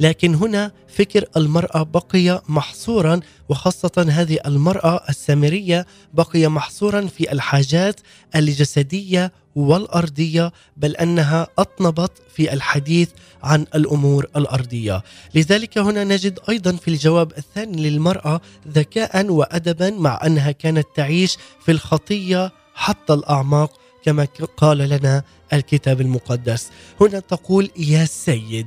لكن 0.00 0.34
هنا 0.34 0.72
فكر 0.88 1.24
المرأة 1.36 1.82
بقي 1.82 2.42
محصورا 2.48 3.20
وخاصة 3.48 4.06
هذه 4.08 4.38
المرأة 4.46 5.00
السامرية 5.08 5.86
بقي 6.14 6.48
محصورا 6.48 7.06
في 7.06 7.32
الحاجات 7.32 8.00
الجسدية 8.36 9.32
والأرضية 9.54 10.52
بل 10.76 10.96
أنها 10.96 11.46
أطنبت 11.58 12.12
في 12.34 12.52
الحديث 12.52 13.08
عن 13.42 13.66
الأمور 13.74 14.26
الأرضية. 14.36 15.02
لذلك 15.34 15.78
هنا 15.78 16.04
نجد 16.04 16.38
أيضا 16.48 16.72
في 16.72 16.88
الجواب 16.88 17.32
الثاني 17.38 17.90
للمرأة 17.90 18.40
ذكاء 18.68 19.26
وأدبا 19.26 19.90
مع 19.90 20.20
أنها 20.26 20.50
كانت 20.50 20.86
تعيش 20.96 21.36
في 21.64 21.72
الخطية 21.72 22.52
حتى 22.74 23.12
الأعماق 23.12 23.80
كما 24.04 24.28
قال 24.56 24.78
لنا 24.78 25.22
الكتاب 25.52 26.00
المقدس. 26.00 26.70
هنا 27.00 27.20
تقول 27.20 27.70
يا 27.76 28.04
سيد 28.04 28.66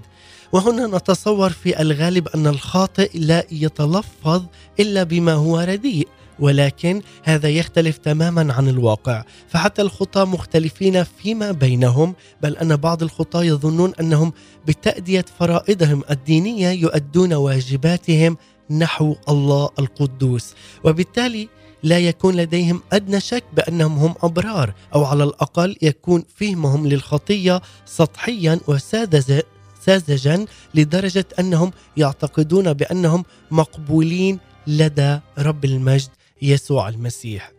وهنا 0.52 0.98
نتصور 0.98 1.50
في 1.50 1.82
الغالب 1.82 2.28
أن 2.28 2.48
الخاطئ 2.48 3.10
لا 3.20 3.44
يتلفظ 3.52 4.44
إلا 4.80 5.04
بما 5.04 5.34
هو 5.34 5.60
رديء 5.60 6.08
ولكن 6.40 7.02
هذا 7.24 7.50
يختلف 7.50 7.98
تماما 7.98 8.54
عن 8.54 8.70
الواقع. 8.70 9.24
فحتى 9.48 9.82
الخطاة 9.82 10.26
مختلفين 10.26 11.04
فيما 11.04 11.52
بينهم 11.52 12.16
بل 12.42 12.58
أن 12.58 12.76
بعض 12.76 13.04
الخطاة 13.04 13.44
يظنون 13.44 13.94
أنهم 14.00 14.34
بتأدية 14.68 15.26
فرائضهم 15.40 16.04
الدينية 16.10 16.70
يؤدون 16.70 17.34
واجباتهم 17.34 18.38
نحو 18.70 19.16
الله 19.30 19.70
القدوس. 19.80 20.54
وبالتالي 20.84 21.50
لا 21.84 22.00
يكون 22.00 22.36
لديهم 22.36 22.82
أدنى 22.94 23.20
شك 23.20 23.44
بأنهم 23.54 23.98
هم 23.98 24.16
أبرار 24.24 24.74
أو 24.96 25.06
على 25.06 25.24
الأقل 25.24 25.76
يكون 25.82 26.24
فهمهم 26.36 26.88
للخطية 26.88 27.62
سطحيا 27.86 28.60
وساذج 28.68 29.42
ساذجا 29.88 30.46
لدرجة 30.76 31.26
أنهم 31.40 31.72
يعتقدون 31.98 32.74
بأنهم 32.74 33.26
مقبولين 33.52 34.40
لدى 34.68 35.20
رب 35.38 35.66
المجد 35.66 36.10
يسوع 36.42 36.90
المسيح. 36.90 37.52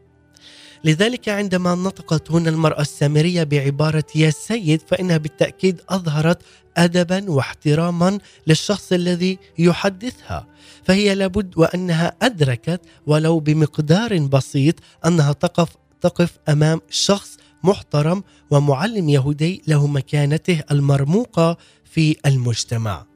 لذلك 0.84 1.28
عندما 1.28 1.74
نطقت 1.74 2.30
هنا 2.30 2.50
المرأة 2.50 2.80
السامرية 2.80 3.42
بعبارة 3.42 4.04
يا 4.14 4.30
سيد 4.30 4.82
فإنها 4.88 5.16
بالتأكيد 5.16 5.80
أظهرت 5.88 6.42
ادبا 6.76 7.30
واحتراما 7.30 8.18
للشخص 8.46 8.92
الذي 8.92 9.38
يحدثها 9.58 10.46
فهي 10.84 11.14
لابد 11.14 11.58
وأنها 11.58 12.16
أدركت 12.22 12.80
ولو 13.06 13.40
بمقدار 13.40 14.18
بسيط 14.18 14.74
أنها 15.06 15.32
تقف 15.32 15.68
تقف 16.00 16.38
أمام 16.48 16.80
شخص 16.90 17.36
محترم 17.64 18.22
ومعلم 18.50 19.08
يهودي 19.08 19.62
له 19.66 19.86
مكانته 19.86 20.62
المرموقة 20.70 21.56
في 21.98 22.16
المجتمع. 22.26 23.06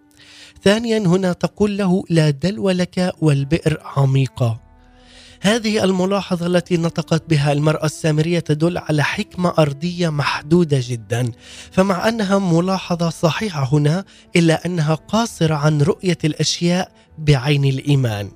ثانيا 0.64 0.98
هنا 0.98 1.32
تقول 1.32 1.78
له 1.78 2.04
لا 2.10 2.30
دلو 2.30 2.70
لك 2.70 3.14
والبئر 3.20 3.78
عميقة. 3.96 4.60
هذه 5.40 5.84
الملاحظة 5.84 6.46
التي 6.46 6.76
نطقت 6.76 7.30
بها 7.30 7.52
المرأة 7.52 7.84
السامرية 7.84 8.38
تدل 8.38 8.78
على 8.78 9.02
حكمة 9.02 9.54
أرضية 9.58 10.08
محدودة 10.08 10.80
جدا، 10.82 11.32
فمع 11.70 12.08
أنها 12.08 12.38
ملاحظة 12.38 13.10
صحيحة 13.10 13.68
هنا 13.72 14.04
إلا 14.36 14.66
أنها 14.66 14.94
قاصرة 14.94 15.54
عن 15.54 15.82
رؤية 15.82 16.18
الأشياء 16.24 16.92
بعين 17.18 17.64
الإيمان. 17.64 18.30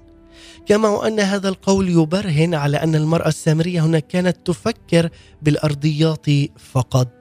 كما 0.66 0.88
وان 0.88 1.20
هذا 1.20 1.48
القول 1.48 1.88
يبرهن 1.88 2.54
على 2.54 2.76
أن 2.76 2.94
المرأة 2.94 3.28
السامرية 3.28 3.80
هنا 3.84 3.98
كانت 3.98 4.36
تفكر 4.44 5.10
بالأرضيات 5.42 6.26
فقط 6.72 7.15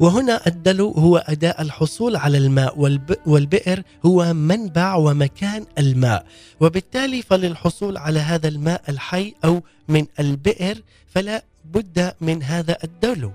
وهنا 0.00 0.46
الدلو 0.46 0.90
هو 0.90 1.16
أداء 1.16 1.62
الحصول 1.62 2.16
على 2.16 2.38
الماء 2.38 2.78
والبئر 3.26 3.82
هو 4.06 4.34
منبع 4.34 4.94
ومكان 4.94 5.66
الماء. 5.78 6.26
وبالتالي 6.60 7.22
فللحصول 7.22 7.96
على 7.96 8.20
هذا 8.20 8.48
الماء 8.48 8.82
الحي 8.88 9.34
أو 9.44 9.62
من 9.88 10.06
البئر 10.20 10.82
فلا 11.08 11.44
بد 11.64 12.12
من 12.20 12.42
هذا 12.42 12.76
الدلو 12.84 13.32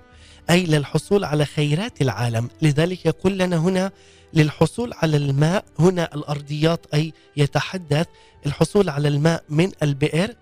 أي 0.50 0.64
للحصول 0.66 1.24
على 1.24 1.46
خيرات 1.46 2.02
العالم. 2.02 2.50
لذلك 2.62 3.06
يقول 3.06 3.38
لنا 3.38 3.58
هنا 3.58 3.92
للحصول 4.34 4.94
على 4.94 5.18
الماء 5.18 5.66
هنا 5.80 6.16
الأرضيات 6.16 6.86
أي 6.94 7.14
يتحدث 7.38 8.08
الحصول 8.46 8.90
على 8.90 9.08
الماء 9.08 9.44
من 9.50 9.72
البئر 9.84 10.36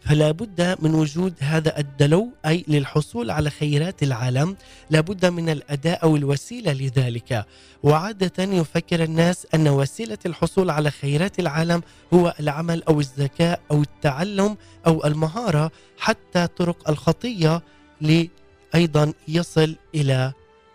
فلا 0.00 0.30
بد 0.30 0.76
من 0.82 0.94
وجود 0.94 1.34
هذا 1.40 1.78
الدلو 1.78 2.28
أي 2.46 2.64
للحصول 2.68 3.30
على 3.30 3.50
خيرات 3.50 4.02
العالم 4.02 4.56
لا 4.90 5.00
بد 5.00 5.26
من 5.26 5.48
الأداء 5.48 6.02
أو 6.02 6.16
الوسيلة 6.16 6.72
لذلك. 6.72 7.46
وعادة 7.82 8.44
يفكر 8.44 9.02
الناس 9.02 9.46
أن 9.54 9.68
وسيلة 9.68 10.18
الحصول 10.26 10.70
على 10.70 10.90
خيرات 10.90 11.38
العالم 11.38 11.82
هو 12.14 12.34
العمل 12.40 12.82
أو 12.82 13.00
الذكاء 13.00 13.60
أو 13.70 13.82
التعلم 13.82 14.56
أو 14.86 15.06
المهارة 15.06 15.70
حتى 15.98 16.46
طرق 16.46 16.90
الخطية 16.90 17.62
لأيضا 18.00 19.12
يصل 19.28 19.76
إلى 19.94 20.32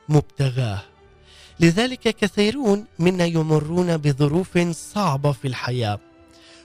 مبتغاه. 0.09 0.81
لذلك 1.59 1.99
كثيرون 1.99 2.85
منا 2.99 3.25
يمرون 3.25 3.97
بظروف 3.97 4.57
صعبة 4.71 5.31
في 5.31 5.47
الحياة. 5.47 5.99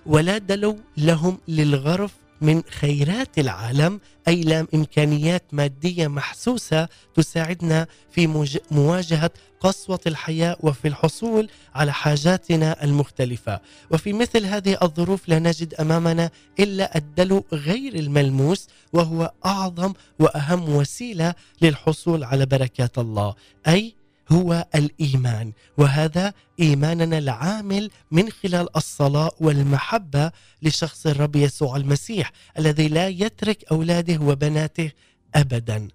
ولا 0.06 0.38
دلو 0.38 0.78
لهم 0.96 1.38
للغرف 1.48 2.12
من 2.40 2.62
خيرات 2.62 3.38
العالم 3.38 4.00
أي 4.28 4.66
إمكانيات 4.74 5.42
مادية 5.52 6.08
محسوسة 6.08 6.88
تساعدنا 7.14 7.86
في 8.10 8.52
مواجهة 8.70 9.30
قسوة 9.60 10.00
الحياة 10.06 10.56
وفي 10.60 10.88
الحصول 10.88 11.48
على 11.74 11.92
حاجاتنا 11.92 12.84
المختلفة. 12.84 13.60
وفي 13.90 14.12
مثل 14.12 14.44
هذه 14.44 14.78
الظروف 14.82 15.28
لا 15.28 15.38
نجد 15.38 15.74
أمامنا 15.74 16.30
إلا 16.60 16.96
الدلو 16.96 17.44
غير 17.52 17.94
الملموس 17.94 18.68
وهو 18.92 19.32
أعظم 19.46 19.92
وأهم 20.18 20.68
وسيلة 20.68 21.34
للحصول 21.62 22.24
على 22.24 22.46
بركات 22.46 22.98
الله. 22.98 23.34
أي 23.68 23.97
هو 24.32 24.66
الإيمان 24.74 25.52
وهذا 25.78 26.32
إيماننا 26.60 27.18
العامل 27.18 27.90
من 28.10 28.30
خلال 28.30 28.76
الصلاة 28.76 29.30
والمحبة 29.40 30.32
لشخص 30.62 31.06
الرب 31.06 31.36
يسوع 31.36 31.76
المسيح 31.76 32.32
الذي 32.58 32.88
لا 32.88 33.08
يترك 33.08 33.64
أولاده 33.72 34.22
وبناته 34.22 34.90
ابدا. 35.34 35.88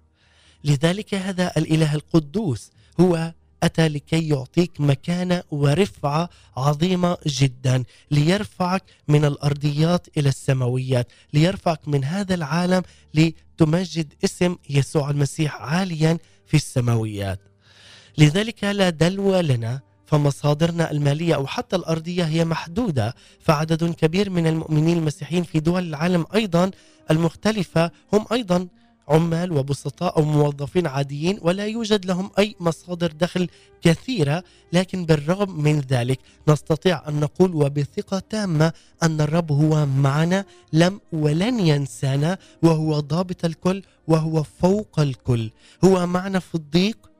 لذلك 0.64 1.14
هذا 1.14 1.52
الإله 1.56 1.94
القدوس 1.94 2.70
هو 3.00 3.32
أتى 3.62 3.88
لكي 3.88 4.28
يعطيك 4.28 4.80
مكانة 4.80 5.42
ورفعة 5.50 6.30
عظيمة 6.56 7.16
جدا 7.26 7.84
ليرفعك 8.10 8.82
من 9.08 9.24
الأرضيات 9.24 10.06
إلى 10.18 10.28
السماويات 10.28 11.12
ليرفعك 11.32 11.88
من 11.88 12.04
هذا 12.04 12.34
العالم 12.34 12.82
لتمجد 13.14 14.14
اسم 14.24 14.56
يسوع 14.70 15.10
المسيح 15.10 15.56
عاليا 15.56 16.18
في 16.46 16.56
السماويات. 16.56 17.53
لذلك 18.18 18.64
لا 18.64 18.90
دلو 18.90 19.40
لنا 19.40 19.80
فمصادرنا 20.06 20.90
المالية 20.90 21.34
أو 21.34 21.46
حتى 21.46 21.76
الأرضية 21.76 22.24
هي 22.24 22.44
محدودة 22.44 23.14
فعدد 23.40 23.94
كبير 23.94 24.30
من 24.30 24.46
المؤمنين 24.46 24.98
المسيحيين 24.98 25.42
في 25.42 25.60
دول 25.60 25.88
العالم 25.88 26.26
أيضا 26.34 26.70
المختلفة 27.10 27.90
هم 28.12 28.26
أيضا 28.32 28.68
عمال 29.08 29.52
وبسطاء 29.52 30.16
أو 30.16 30.24
موظفين 30.24 30.86
عاديين 30.86 31.38
ولا 31.42 31.66
يوجد 31.66 32.06
لهم 32.06 32.30
أي 32.38 32.54
مصادر 32.60 33.12
دخل 33.12 33.48
كثيرة 33.82 34.44
لكن 34.72 35.06
بالرغم 35.06 35.60
من 35.62 35.80
ذلك 35.80 36.18
نستطيع 36.48 37.08
أن 37.08 37.20
نقول 37.20 37.54
وبثقة 37.54 38.18
تامة 38.18 38.72
أن 39.02 39.20
الرب 39.20 39.52
هو 39.52 39.86
معنا 39.86 40.44
لم 40.72 41.00
ولن 41.12 41.60
ينسانا 41.60 42.38
وهو 42.62 43.00
ضابط 43.00 43.44
الكل 43.44 43.82
وهو 44.08 44.42
فوق 44.42 45.00
الكل. 45.00 45.50
هو 45.84 46.06
معنا 46.06 46.38
في 46.38 46.54
الضيق 46.54 47.13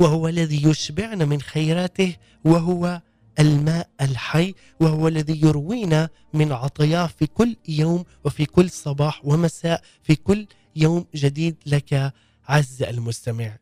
وهو 0.00 0.28
الذي 0.28 0.68
يشبعنا 0.68 1.24
من 1.24 1.40
خيراته 1.40 2.16
وهو 2.44 3.00
الماء 3.40 3.88
الحي 4.00 4.54
وهو 4.80 5.08
الذي 5.08 5.40
يروينا 5.42 6.08
من 6.34 6.52
عطاياه 6.52 7.06
في 7.06 7.26
كل 7.26 7.56
يوم 7.68 8.04
وفي 8.24 8.44
كل 8.44 8.70
صباح 8.70 9.20
ومساء 9.24 9.82
في 10.02 10.14
كل 10.16 10.46
يوم 10.76 11.06
جديد 11.14 11.56
لك 11.66 12.12
عز 12.48 12.82
المستمع. 12.82 13.56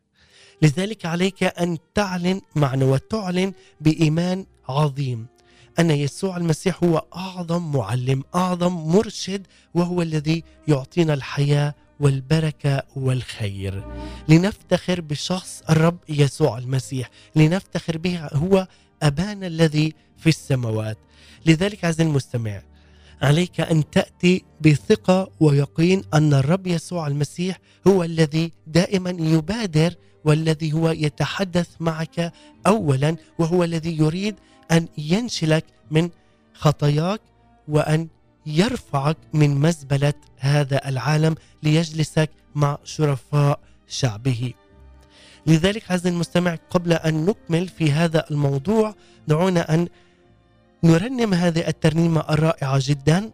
لذلك 0.61 1.05
عليك 1.05 1.43
أن 1.43 1.77
تعلن 1.95 2.41
معنا 2.55 2.85
وتعلن 2.85 3.53
بإيمان 3.81 4.45
عظيم. 4.69 5.27
أن 5.79 5.91
يسوع 5.91 6.37
المسيح 6.37 6.83
هو 6.83 7.05
أعظم 7.15 7.71
معلم 7.71 8.23
أعظم 8.35 8.73
مرشد 8.73 9.47
وهو 9.73 10.01
الذي 10.01 10.43
يعطينا 10.67 11.13
الحياة 11.13 11.75
والبركة 11.99 12.83
والخير. 12.95 13.83
لنفتخر 14.29 15.01
بشخص 15.01 15.63
الرب 15.69 15.97
يسوع 16.09 16.57
المسيح. 16.57 17.09
لنفتخر 17.35 17.97
به 17.97 18.27
هو 18.33 18.67
أبانا 19.03 19.47
الذي 19.47 19.93
في 20.17 20.29
السماوات. 20.29 20.97
لذلك 21.45 21.85
عز 21.85 22.01
المستمع 22.01 22.61
عليك 23.21 23.61
أن 23.61 23.89
تأتي 23.89 24.43
بثقة 24.61 25.31
ويقين 25.39 26.03
أن 26.13 26.33
الرب 26.33 26.67
يسوع 26.67 27.07
المسيح 27.07 27.59
هو 27.87 28.03
الذي 28.03 28.51
دائما 28.67 29.09
يبادر 29.09 29.93
والذي 30.25 30.73
هو 30.73 30.89
يتحدث 30.89 31.67
معك 31.79 32.33
اولا 32.67 33.15
وهو 33.39 33.63
الذي 33.63 33.97
يريد 33.97 34.35
أن 34.71 34.87
ينشلك 34.97 35.65
من 35.91 36.09
خطاياك 36.53 37.21
وأن 37.67 38.07
يرفعك 38.49 39.17
من 39.33 39.59
مزبلة 39.59 40.13
هذا 40.37 40.89
العالم 40.89 41.35
ليجلسك 41.63 42.29
مع 42.55 42.77
شرفاء 42.83 43.59
شعبه. 43.87 44.53
لذلك 45.47 45.91
عز 45.91 46.07
المستمع 46.07 46.57
قبل 46.69 46.93
أن 46.93 47.25
نكمل 47.25 47.67
في 47.67 47.91
هذا 47.91 48.25
الموضوع 48.31 48.95
دعونا 49.27 49.73
أن 49.73 49.87
نرنم 50.83 51.33
هذه 51.33 51.67
الترنيمة 51.67 52.23
الرائعة 52.29 52.79
جدا 52.81 53.31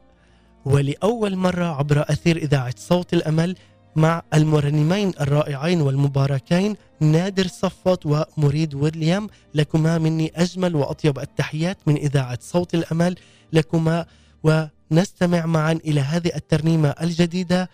ولأول 0.65 1.35
مرة 1.35 1.65
عبر 1.65 2.01
أثير 2.09 2.37
إذاعة 2.37 2.73
صوت 2.77 3.13
الأمل 3.13 3.55
مع 3.95 4.21
المرنمين 4.33 5.11
الرائعين 5.21 5.81
والمباركين 5.81 6.75
نادر 6.99 7.47
صفوت 7.47 8.05
ومريد 8.05 8.73
ويليام 8.73 9.29
لكما 9.53 9.97
مني 9.97 10.31
أجمل 10.35 10.75
وأطيب 10.75 11.19
التحيات 11.19 11.77
من 11.87 11.95
إذاعة 11.95 12.37
صوت 12.41 12.73
الأمل 12.73 13.15
لكما 13.53 14.05
ونستمع 14.45 15.45
معا 15.45 15.71
إلى 15.71 16.01
هذه 16.01 16.31
الترنيمة 16.35 16.89
الجديدة 17.01 17.69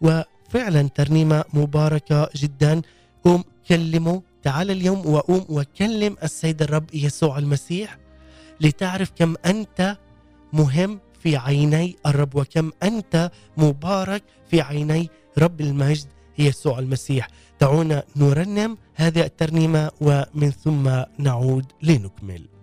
وفعلا 0.00 0.88
ترنيمة 0.88 1.44
مباركة 1.54 2.28
جدا. 2.36 2.82
قوم 3.24 3.44
كلموا 3.68 4.20
تعال 4.42 4.70
اليوم 4.70 5.06
وقوم 5.06 5.44
وكلم 5.48 6.16
السيد 6.22 6.62
الرب 6.62 6.94
يسوع 6.94 7.38
المسيح 7.38 7.98
لتعرف 8.60 9.10
كم 9.16 9.34
أنت 9.46 9.96
مهم 10.52 11.00
في 11.20 11.36
عيني 11.36 11.96
الرب 12.06 12.34
وكم 12.34 12.70
أنت 12.82 13.30
مبارك 13.56 14.22
في 14.50 14.60
عيني 14.60 15.10
رب 15.38 15.60
المجد 15.60 16.06
يسوع 16.38 16.78
المسيح. 16.78 17.28
دعونا 17.60 18.02
نرنم 18.16 18.76
هذه 18.94 19.20
الترنيمة 19.20 19.90
ومن 20.00 20.50
ثم 20.50 21.02
نعود 21.18 21.66
لنكمل. 21.82 22.59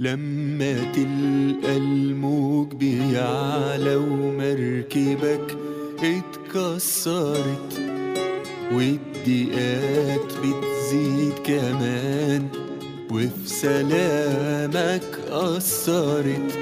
لما 0.00 0.74
تلقى 0.92 1.76
الموج 1.76 2.72
بيعلى 2.74 3.96
ومركبك 3.96 5.56
اتكسرت 6.02 7.80
والضيقات 8.72 10.32
بتزيد 10.42 11.32
كمان 11.44 12.48
وفي 13.10 13.28
سلامك 13.46 15.18
أثرت. 15.30 16.58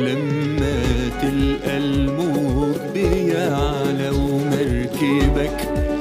لما 0.00 0.82
تلقى 1.22 1.76
الموج 1.76 2.76
بيعلى 2.94 4.10
ومركبك 4.10 5.58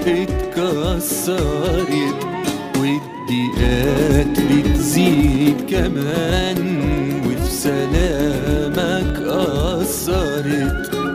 اتكسرت 0.08 1.38
والضيقات 3.28 4.40
بتزيد 4.52 5.56
كمان 5.70 6.60
وفي 7.26 7.52
سلامك 7.52 9.18
أثرت. 9.22 11.07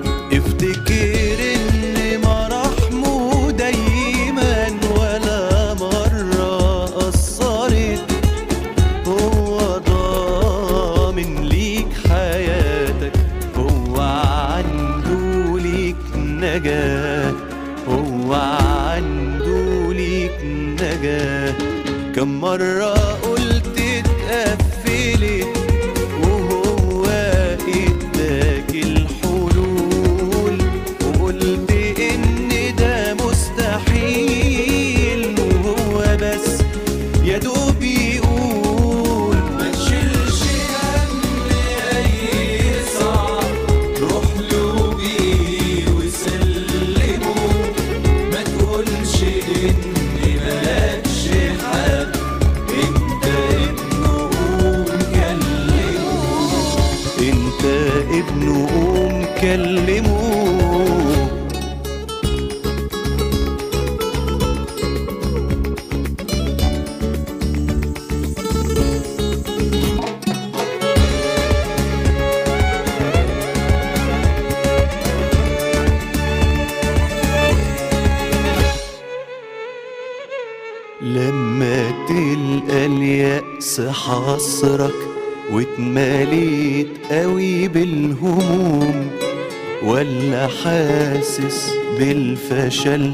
ولا 89.87 90.47
حاسس 90.47 91.73
بالفشل 91.99 93.11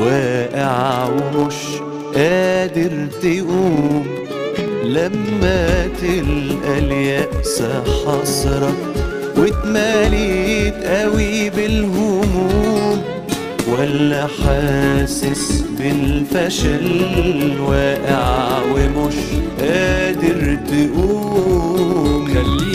واقع 0.00 1.08
ومش 1.08 1.54
قادر 2.14 3.06
تقوم 3.22 4.06
لما 4.84 5.88
تلقى 6.00 6.78
اليأس 6.78 7.62
حصرك 8.06 8.74
واتمليت 9.36 10.74
قوي 10.84 11.50
بالهموم 11.50 13.02
ولا 13.78 14.26
حاسس 14.26 15.64
بالفشل 15.78 17.60
واقع 17.60 18.58
ومش 18.62 19.14
قادر 19.60 20.58
تقوم. 20.66 22.28
خليه 22.34 22.67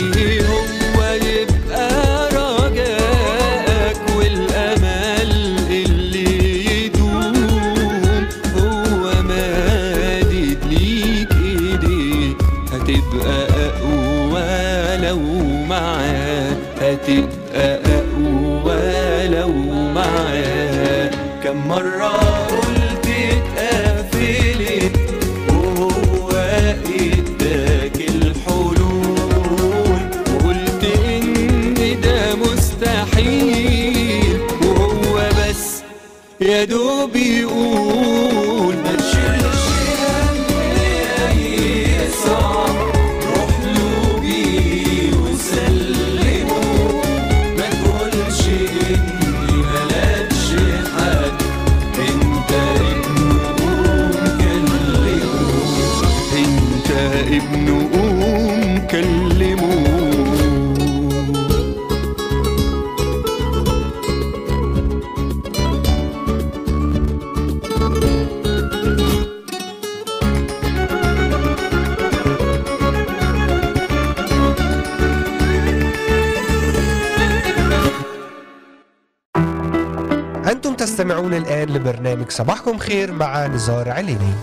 تستمعون 81.04 81.34
الآن 81.34 81.68
لبرنامج 81.68 82.30
صباحكم 82.30 82.78
خير 82.78 83.12
مع 83.12 83.46
نزار 83.46 83.90
عليني. 83.90 84.34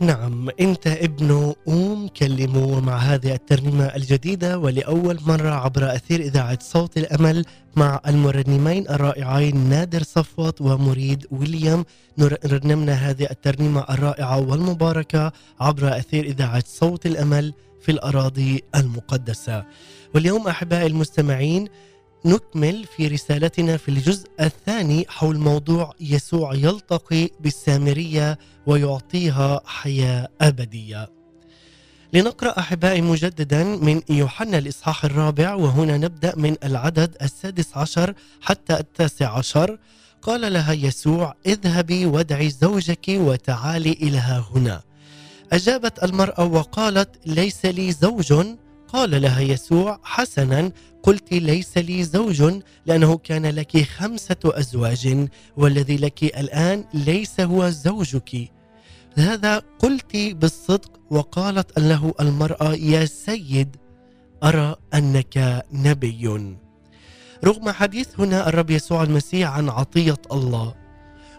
نعم 0.00 0.48
أنت 0.60 0.86
ابنه 0.86 1.54
قوم 1.66 2.08
كلمه 2.08 2.64
ومع 2.64 2.96
هذه 2.96 3.34
الترنيمة 3.34 3.84
الجديدة 3.84 4.58
ولأول 4.58 5.18
مرة 5.26 5.50
عبر 5.50 5.94
أثير 5.94 6.20
إذاعة 6.20 6.58
صوت 6.62 6.96
الأمل 6.96 7.44
مع 7.76 8.00
المرنمين 8.06 8.88
الرائعين 8.90 9.56
نادر 9.68 10.02
صفوت 10.02 10.60
ومريد 10.60 11.26
ويليام. 11.30 11.84
رنمنا 12.46 12.92
هذه 12.92 13.26
الترنيمة 13.30 13.84
الرائعة 13.90 14.38
والمباركة 14.40 15.32
عبر 15.60 15.98
أثير 15.98 16.24
إذاعة 16.24 16.64
صوت 16.66 17.06
الأمل 17.06 17.54
في 17.80 17.92
الأراضي 17.92 18.62
المقدسة. 18.74 19.64
واليوم 20.14 20.48
أحبائي 20.48 20.86
المستمعين 20.86 21.68
نكمل 22.24 22.84
في 22.96 23.08
رسالتنا 23.08 23.76
في 23.76 23.88
الجزء 23.88 24.28
الثاني 24.40 25.06
حول 25.08 25.38
موضوع 25.38 25.94
يسوع 26.00 26.54
يلتقي 26.54 27.28
بالسامرية 27.40 28.38
ويعطيها 28.66 29.60
حياة 29.66 30.28
أبدية. 30.40 31.10
لنقرأ 32.12 32.58
أحبائي 32.58 33.00
مجددا 33.00 33.64
من 33.64 34.02
يوحنا 34.08 34.58
الإصحاح 34.58 35.04
الرابع 35.04 35.54
وهنا 35.54 35.96
نبدأ 35.96 36.36
من 36.36 36.56
العدد 36.64 37.16
السادس 37.22 37.76
عشر 37.76 38.14
حتى 38.40 38.74
التاسع 38.80 39.38
عشر. 39.38 39.78
قال 40.22 40.52
لها 40.52 40.72
يسوع 40.72 41.34
اذهبي 41.46 42.06
وادعي 42.06 42.50
زوجك 42.50 43.08
وتعالي 43.08 44.18
ها 44.18 44.44
هنا. 44.54 44.82
أجابت 45.52 46.04
المرأة 46.04 46.44
وقالت 46.44 47.10
ليس 47.26 47.66
لي 47.66 47.92
زوج 47.92 48.32
قال 48.88 49.22
لها 49.22 49.40
يسوع 49.40 50.00
حسنا 50.02 50.72
قلت 51.02 51.32
ليس 51.32 51.78
لي 51.78 52.04
زوج 52.04 52.60
لأنه 52.86 53.18
كان 53.18 53.46
لك 53.46 53.82
خمسة 53.82 54.36
أزواج 54.44 55.28
والذي 55.56 55.96
لك 55.96 56.24
الآن 56.24 56.84
ليس 56.94 57.40
هو 57.40 57.70
زوجك. 57.70 58.50
هذا 59.16 59.62
قلت 59.78 60.16
بالصدق 60.16 61.00
وقالت 61.10 61.78
له 61.78 62.14
المرأة 62.20 62.74
يا 62.74 63.04
سيد 63.04 63.76
أرى 64.44 64.76
أنك 64.94 65.64
نبي. 65.72 66.56
رغم 67.44 67.70
حديث 67.70 68.20
هنا 68.20 68.48
الرب 68.48 68.70
يسوع 68.70 69.02
المسيح 69.02 69.50
عن 69.50 69.68
عطية 69.68 70.22
الله 70.32 70.74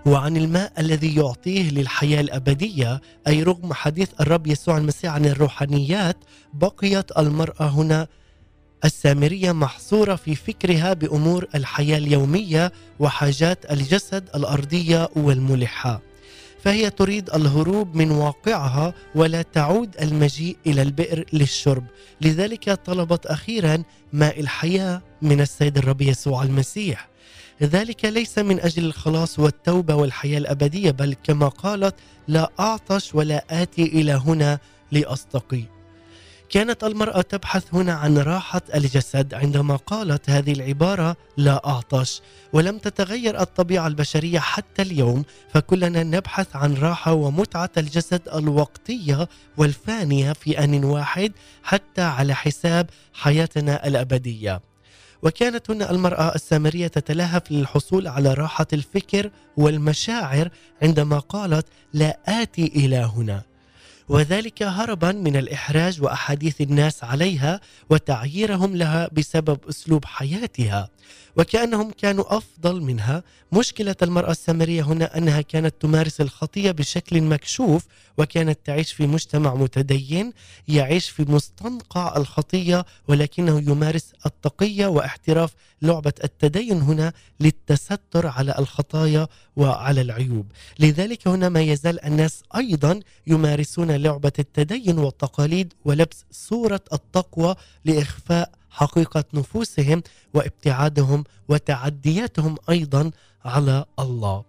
وعن 0.05 0.37
الماء 0.37 0.73
الذي 0.79 1.15
يعطيه 1.15 1.69
للحياة 1.71 2.21
الأبدية 2.21 3.01
أي 3.27 3.43
رغم 3.43 3.73
حديث 3.73 4.09
الرب 4.21 4.47
يسوع 4.47 4.77
المسيح 4.77 5.13
عن 5.13 5.25
الروحانيات 5.25 6.17
بقيت 6.53 7.17
المرأة 7.17 7.67
هنا 7.67 8.07
السامرية 8.85 9.51
محصورة 9.51 10.15
في 10.15 10.35
فكرها 10.35 10.93
بأمور 10.93 11.47
الحياة 11.55 11.97
اليومية 11.97 12.71
وحاجات 12.99 13.71
الجسد 13.71 14.29
الأرضية 14.35 15.09
والملحة. 15.15 16.01
فهي 16.63 16.89
تريد 16.89 17.29
الهروب 17.29 17.95
من 17.95 18.11
واقعها 18.11 18.93
ولا 19.15 19.41
تعود 19.41 19.95
المجيء 20.01 20.57
إلى 20.67 20.81
البئر 20.81 21.25
للشرب. 21.33 21.83
لذلك 22.21 22.71
طلبت 22.71 23.25
أخيرا 23.25 23.83
ماء 24.13 24.39
الحياة 24.39 25.01
من 25.21 25.41
السيد 25.41 25.77
الرب 25.77 26.01
يسوع 26.01 26.43
المسيح. 26.43 27.08
ذلك 27.63 28.05
ليس 28.05 28.37
من 28.37 28.59
أجل 28.59 28.85
الخلاص 28.85 29.39
والتوبة 29.39 29.95
والحياة 29.95 30.37
الأبدية 30.37 30.91
بل 30.91 31.15
كما 31.23 31.47
قالت 31.47 31.95
لا 32.27 32.51
أعطش 32.59 33.15
ولا 33.15 33.45
آتي 33.49 33.83
إلى 33.83 34.11
هنا 34.11 34.59
لأستقي. 34.91 35.63
كانت 36.49 36.83
المرأة 36.83 37.21
تبحث 37.21 37.73
هنا 37.73 37.93
عن 37.93 38.17
راحة 38.17 38.61
الجسد 38.75 39.33
عندما 39.33 39.75
قالت 39.75 40.29
هذه 40.29 40.51
العبارة 40.53 41.15
لا 41.37 41.67
أعطش. 41.67 42.21
ولم 42.53 42.77
تتغير 42.77 43.41
الطبيعة 43.41 43.87
البشرية 43.87 44.39
حتى 44.39 44.81
اليوم 44.81 45.23
فكلنا 45.53 46.03
نبحث 46.03 46.55
عن 46.55 46.73
راحة 46.73 47.13
ومتعة 47.13 47.69
الجسد 47.77 48.21
الوقتية 48.33 49.29
والفانية 49.57 50.33
في 50.33 50.63
آن 50.63 50.83
واحد 50.83 51.31
حتى 51.63 52.01
على 52.01 52.35
حساب 52.35 52.89
حياتنا 53.13 53.87
الأبدية. 53.87 54.68
وكانت 55.23 55.71
هنا 55.71 55.91
المرأة 55.91 56.35
السامرية 56.35 56.87
تتلهف 56.87 57.51
للحصول 57.51 58.07
على 58.07 58.33
راحة 58.33 58.67
الفكر 58.73 59.31
والمشاعر 59.57 60.49
عندما 60.81 61.19
قالت 61.19 61.67
لا 61.93 62.19
آتي 62.27 62.65
إلى 62.65 63.11
هنا. 63.15 63.43
وذلك 64.09 64.63
هربا 64.63 65.11
من 65.11 65.35
الإحراج 65.35 66.01
وأحاديث 66.01 66.61
الناس 66.61 67.03
عليها 67.03 67.61
وتعييرهم 67.89 68.75
لها 68.75 69.09
بسبب 69.13 69.59
أسلوب 69.69 70.05
حياتها. 70.05 70.89
وكأنهم 71.37 71.91
كانوا 71.91 72.37
أفضل 72.37 72.81
منها. 72.81 73.23
مشكلة 73.51 73.95
المرأة 74.01 74.31
السامرية 74.31 74.81
هنا 74.81 75.17
أنها 75.17 75.41
كانت 75.41 75.75
تمارس 75.79 76.21
الخطية 76.21 76.71
بشكل 76.71 77.21
مكشوف 77.21 77.85
وكانت 78.17 78.59
تعيش 78.65 78.93
في 78.93 79.07
مجتمع 79.07 79.55
متدين 79.55 80.33
يعيش 80.67 81.09
في 81.09 81.23
مستنقع 81.31 82.17
الخطية 82.17 82.85
ولكنه 83.07 83.59
يمارس 83.59 84.13
التقية 84.25 84.87
واحتراف 84.87 85.53
لعبة 85.81 86.13
التدين 86.23 86.81
هنا 86.81 87.13
للتستر 87.39 88.27
على 88.27 88.55
الخطايا 88.59 89.27
وعلى 89.55 90.01
العيوب. 90.01 90.45
لذلك 90.79 91.27
هنا 91.27 91.49
ما 91.49 91.61
يزال 91.61 92.05
الناس 92.05 92.43
أيضا 92.55 92.99
يمارسون 93.27 93.91
لعبة 93.91 94.31
التدين 94.39 94.97
والتقاليد 94.99 95.73
ولبس 95.85 96.25
صورة 96.31 96.81
التقوى 96.93 97.55
لإخفاء 97.85 98.58
حقيقة 98.69 99.23
نفوسهم 99.33 100.03
وابتعادهم 100.33 101.23
وتعدياتهم 101.49 102.55
أيضا 102.69 103.11
على 103.45 103.85
الله. 103.99 104.43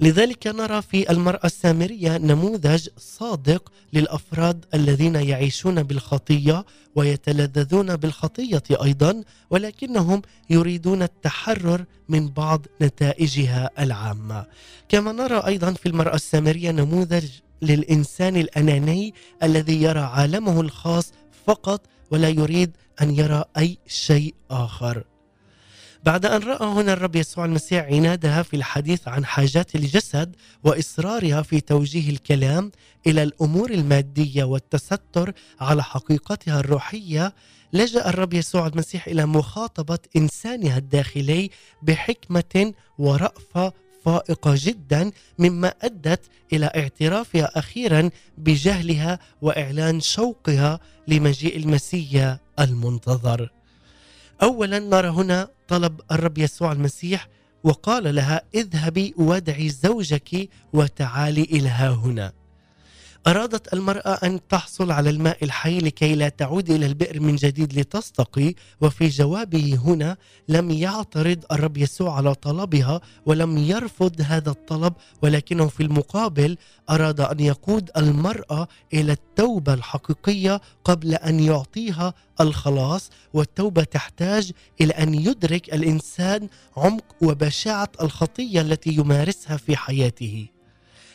لذلك 0.00 0.46
نرى 0.46 0.82
في 0.82 1.10
المرأة 1.10 1.46
السامرية 1.46 2.18
نموذج 2.18 2.88
صادق 2.98 3.72
للأفراد 3.92 4.64
الذين 4.74 5.14
يعيشون 5.14 5.82
بالخطية 5.82 6.64
ويتلذذون 6.94 7.96
بالخطية 7.96 8.62
أيضا 8.82 9.22
ولكنهم 9.50 10.22
يريدون 10.50 11.02
التحرر 11.02 11.84
من 12.08 12.28
بعض 12.28 12.66
نتائجها 12.82 13.70
العامة. 13.78 14.46
كما 14.88 15.12
نرى 15.12 15.42
أيضا 15.46 15.72
في 15.72 15.86
المرأة 15.86 16.14
السامرية 16.14 16.70
نموذج 16.70 17.26
للإنسان 17.62 18.36
الأناني 18.36 19.14
الذي 19.42 19.82
يرى 19.82 20.00
عالمه 20.00 20.60
الخاص 20.60 21.12
فقط 21.46 21.86
ولا 22.10 22.28
يريد 22.28 22.70
أن 23.02 23.14
يرى 23.14 23.44
أي 23.58 23.78
شيء 23.86 24.34
آخر. 24.50 25.04
بعد 26.04 26.26
أن 26.26 26.42
رأى 26.42 26.66
هنا 26.66 26.92
الرب 26.92 27.16
يسوع 27.16 27.44
المسيح 27.44 27.84
عنادها 27.84 28.42
في 28.42 28.56
الحديث 28.56 29.08
عن 29.08 29.24
حاجات 29.24 29.74
الجسد 29.74 30.36
وإصرارها 30.64 31.42
في 31.42 31.60
توجيه 31.60 32.10
الكلام 32.10 32.72
إلى 33.06 33.22
الأمور 33.22 33.70
المادية 33.70 34.44
والتستر 34.44 35.32
على 35.60 35.82
حقيقتها 35.82 36.60
الروحية 36.60 37.34
لجأ 37.72 38.08
الرب 38.08 38.34
يسوع 38.34 38.66
المسيح 38.66 39.06
إلى 39.06 39.26
مخاطبة 39.26 39.98
إنسانها 40.16 40.78
الداخلي 40.78 41.50
بحكمة 41.82 42.72
ورأفة 42.98 43.72
فائقة 44.04 44.54
جدا 44.56 45.10
مما 45.38 45.74
أدت 45.82 46.20
إلى 46.52 46.66
اعترافها 46.66 47.58
أخيرا 47.58 48.10
بجهلها 48.38 49.18
وإعلان 49.42 50.00
شوقها 50.00 50.80
لمجيء 51.08 51.56
المسيح 51.56 52.38
المنتظر. 52.60 53.50
اولا 54.42 54.78
نرى 54.78 55.08
هنا 55.08 55.48
طلب 55.68 56.00
الرب 56.12 56.38
يسوع 56.38 56.72
المسيح 56.72 57.28
وقال 57.64 58.14
لها 58.14 58.42
اذهبي 58.54 59.14
وادعي 59.16 59.68
زوجك 59.68 60.48
وتعالي 60.72 61.42
إلى 61.42 61.68
هنا. 61.68 62.32
أرادت 63.26 63.74
المرأة 63.74 64.18
أن 64.22 64.40
تحصل 64.48 64.90
على 64.90 65.10
الماء 65.10 65.44
الحي 65.44 65.78
لكي 65.78 66.14
لا 66.14 66.28
تعود 66.28 66.70
إلى 66.70 66.86
البئر 66.86 67.20
من 67.20 67.36
جديد 67.36 67.78
لتستقي 67.78 68.54
وفي 68.80 69.08
جوابه 69.08 69.78
هنا 69.84 70.16
لم 70.48 70.70
يعترض 70.70 71.44
الرب 71.52 71.76
يسوع 71.76 72.16
على 72.16 72.34
طلبها 72.34 73.00
ولم 73.26 73.58
يرفض 73.58 74.20
هذا 74.20 74.50
الطلب 74.50 74.92
ولكنه 75.22 75.68
في 75.68 75.82
المقابل 75.82 76.56
أراد 76.90 77.20
أن 77.20 77.40
يقود 77.40 77.90
المرأة 77.96 78.68
إلى 78.94 79.12
التوبة 79.12 79.74
الحقيقية 79.74 80.60
قبل 80.84 81.14
أن 81.14 81.40
يعطيها 81.40 82.14
الخلاص 82.40 83.10
والتوبة 83.34 83.84
تحتاج 83.84 84.52
إلى 84.80 84.92
أن 84.92 85.14
يدرك 85.14 85.74
الإنسان 85.74 86.48
عمق 86.76 87.04
وبشاعة 87.20 87.88
الخطية 88.00 88.60
التي 88.60 88.90
يمارسها 88.90 89.56
في 89.56 89.76
حياته. 89.76 90.46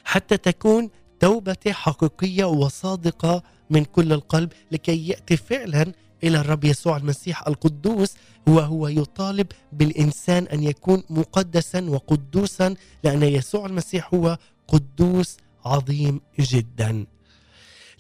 حتى 0.03 0.37
تكون 0.37 0.89
توبة 1.19 1.57
حقيقية 1.67 2.45
وصادقة 2.45 3.43
من 3.69 3.85
كل 3.85 4.13
القلب 4.13 4.51
لكي 4.71 5.07
يأتي 5.07 5.37
فعلا 5.37 5.93
إلى 6.23 6.39
الرب 6.39 6.63
يسوع 6.63 6.97
المسيح 6.97 7.47
القدوس 7.47 8.13
وهو 8.47 8.87
يطالب 8.87 9.47
بالإنسان 9.73 10.43
أن 10.43 10.63
يكون 10.63 11.03
مقدسا 11.09 11.89
وقدوسا 11.89 12.75
لأن 13.03 13.23
يسوع 13.23 13.65
المسيح 13.65 14.13
هو 14.13 14.37
قدوس 14.67 15.37
عظيم 15.65 16.21
جدا. 16.39 17.05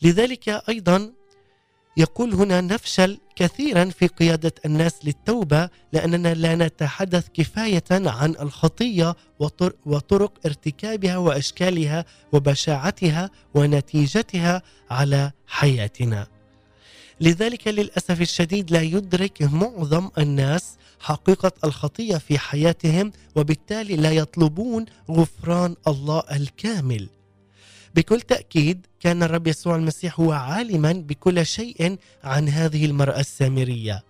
لذلك 0.01 0.49
أيضا 0.69 1.11
يقول 1.99 2.33
هنا 2.33 2.61
نفشل 2.61 3.17
كثيرا 3.35 3.85
في 3.85 4.07
قيادة 4.07 4.53
الناس 4.65 4.93
للتوبة 5.03 5.69
لأننا 5.93 6.33
لا 6.33 6.55
نتحدث 6.55 7.27
كفاية 7.33 7.83
عن 7.91 8.35
الخطية 8.39 9.15
وطرق 9.85 10.33
ارتكابها 10.45 11.17
وأشكالها 11.17 12.05
وبشاعتها 12.33 13.29
ونتيجتها 13.53 14.61
على 14.89 15.31
حياتنا. 15.47 16.27
لذلك 17.21 17.67
للأسف 17.67 18.21
الشديد 18.21 18.71
لا 18.71 18.81
يدرك 18.81 19.41
معظم 19.41 20.09
الناس 20.17 20.77
حقيقة 20.99 21.51
الخطية 21.63 22.17
في 22.17 22.39
حياتهم 22.39 23.11
وبالتالي 23.35 23.95
لا 23.95 24.11
يطلبون 24.11 24.85
غفران 25.11 25.75
الله 25.87 26.23
الكامل. 26.31 27.09
بكل 27.95 28.21
تأكيد 28.21 28.85
كان 28.99 29.23
الرب 29.23 29.47
يسوع 29.47 29.75
المسيح 29.75 30.19
هو 30.19 30.31
عالما 30.31 30.91
بكل 30.91 31.45
شيء 31.45 31.97
عن 32.23 32.49
هذه 32.49 32.85
المرأة 32.85 33.19
السامرية. 33.19 34.03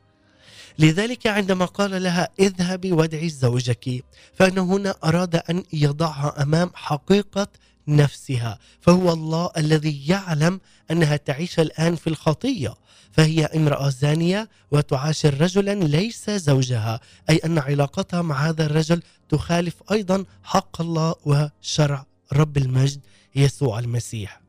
لذلك 0.80 1.28
عندما 1.28 1.66
قال 1.66 2.04
لها 2.04 2.30
اذهبي 2.40 2.92
وادعي 2.92 3.30
زوجك 3.30 4.04
فإنه 4.34 4.64
هنا 4.64 4.96
أراد 5.04 5.36
أن 5.36 5.64
يضعها 5.74 6.44
أمام 6.44 6.72
حقيقة 6.74 7.48
نفسها 7.88 8.60
فهو 8.82 9.14
الله 9.14 9.50
الذي 9.58 10.08
يعلم 10.08 10.60
أنها 10.92 11.16
تعيش 11.16 11.60
الآن 11.60 11.96
في 11.96 12.08
الخطية 12.08 12.76
فهي 13.12 13.46
امرأة 13.46 13.90
زانية 13.90 14.50
وتعاشر 14.72 15.42
رجلا 15.42 15.74
ليس 15.74 16.30
زوجها 16.30 17.00
أي 17.30 17.38
أن 17.38 17.58
علاقتها 17.58 18.22
مع 18.22 18.50
هذا 18.50 18.66
الرجل 18.66 19.02
تخالف 19.30 19.74
أيضا 19.92 20.26
حق 20.44 20.82
الله 20.82 21.16
وشرع 21.26 22.06
رب 22.34 22.58
المجد. 22.58 23.00
يسوع 23.36 23.80
المسيح. 23.80 24.42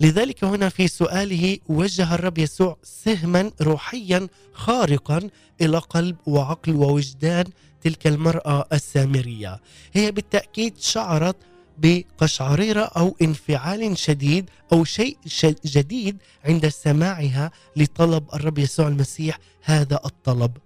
لذلك 0.00 0.44
هنا 0.44 0.68
في 0.68 0.88
سؤاله 0.88 1.58
وجه 1.68 2.14
الرب 2.14 2.38
يسوع 2.38 2.76
سهما 2.82 3.50
روحيا 3.60 4.28
خارقا 4.52 5.28
إلى 5.60 5.78
قلب 5.78 6.16
وعقل 6.26 6.72
ووجدان 6.72 7.44
تلك 7.80 8.06
المرأة 8.06 8.66
السامرية. 8.72 9.60
هي 9.92 10.12
بالتأكيد 10.12 10.78
شعرت 10.78 11.36
بقشعريرة 11.78 12.80
أو 12.80 13.16
انفعال 13.22 13.98
شديد 13.98 14.50
أو 14.72 14.84
شيء 14.84 15.16
جديد 15.64 16.16
عند 16.44 16.68
سماعها 16.68 17.50
لطلب 17.76 18.24
الرب 18.34 18.58
يسوع 18.58 18.88
المسيح 18.88 19.38
هذا 19.62 20.00
الطلب. 20.04 20.56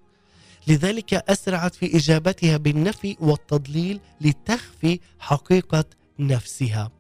لذلك 0.66 1.14
أسرعت 1.14 1.74
في 1.74 1.96
إجابتها 1.96 2.56
بالنفي 2.56 3.16
والتضليل 3.20 4.00
لتخفي 4.20 5.00
حقيقة 5.18 5.84
نفسها. 6.18 6.90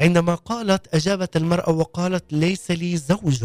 عندما 0.00 0.34
قالت 0.34 0.94
أجابت 0.94 1.36
المرأة 1.36 1.70
وقالت 1.70 2.24
ليس 2.32 2.70
لي 2.70 2.96
زوج. 2.96 3.44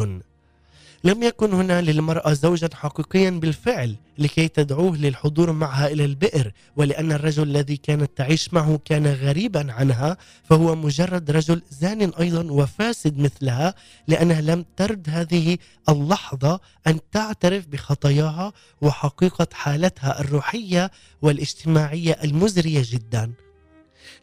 لم 1.03 1.23
يكن 1.23 1.53
هنا 1.53 1.81
للمرأة 1.81 2.33
زوجا 2.33 2.69
حقيقيا 2.73 3.29
بالفعل 3.29 3.95
لكي 4.17 4.47
تدعوه 4.47 4.97
للحضور 4.97 5.51
معها 5.51 5.87
إلى 5.87 6.05
البئر 6.05 6.51
ولأن 6.75 7.11
الرجل 7.11 7.43
الذي 7.43 7.77
كانت 7.77 8.11
تعيش 8.15 8.53
معه 8.53 8.79
كان 8.85 9.07
غريبا 9.07 9.71
عنها 9.73 10.17
فهو 10.43 10.75
مجرد 10.75 11.31
رجل 11.31 11.61
زان 11.71 12.01
أيضا 12.01 12.51
وفاسد 12.51 13.17
مثلها 13.17 13.73
لأنها 14.07 14.41
لم 14.41 14.65
ترد 14.77 15.09
هذه 15.09 15.57
اللحظة 15.89 16.59
أن 16.87 16.99
تعترف 17.11 17.67
بخطاياها 17.67 18.53
وحقيقة 18.81 19.47
حالتها 19.53 20.19
الروحية 20.21 20.91
والاجتماعية 21.21 22.11
المزرية 22.23 22.83
جدا. 22.85 23.31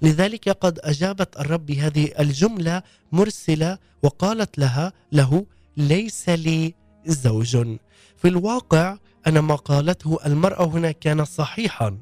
لذلك 0.03 0.49
قد 0.49 0.79
أجابت 0.83 1.41
الرب 1.41 1.67
بهذه 1.67 2.13
الجملة 2.19 2.83
مرسلة 3.13 3.79
وقالت 4.03 4.59
لها 4.59 4.93
له 5.13 5.47
ليس 5.77 6.29
لي 6.29 6.75
زوج. 7.07 7.57
في 8.17 8.29
الواقع 8.29 8.97
ان 9.27 9.39
ما 9.39 9.55
قالته 9.55 10.19
المرأة 10.27 10.65
هنا 10.65 10.93
كان 10.93 11.25
صحيحا 11.25 11.99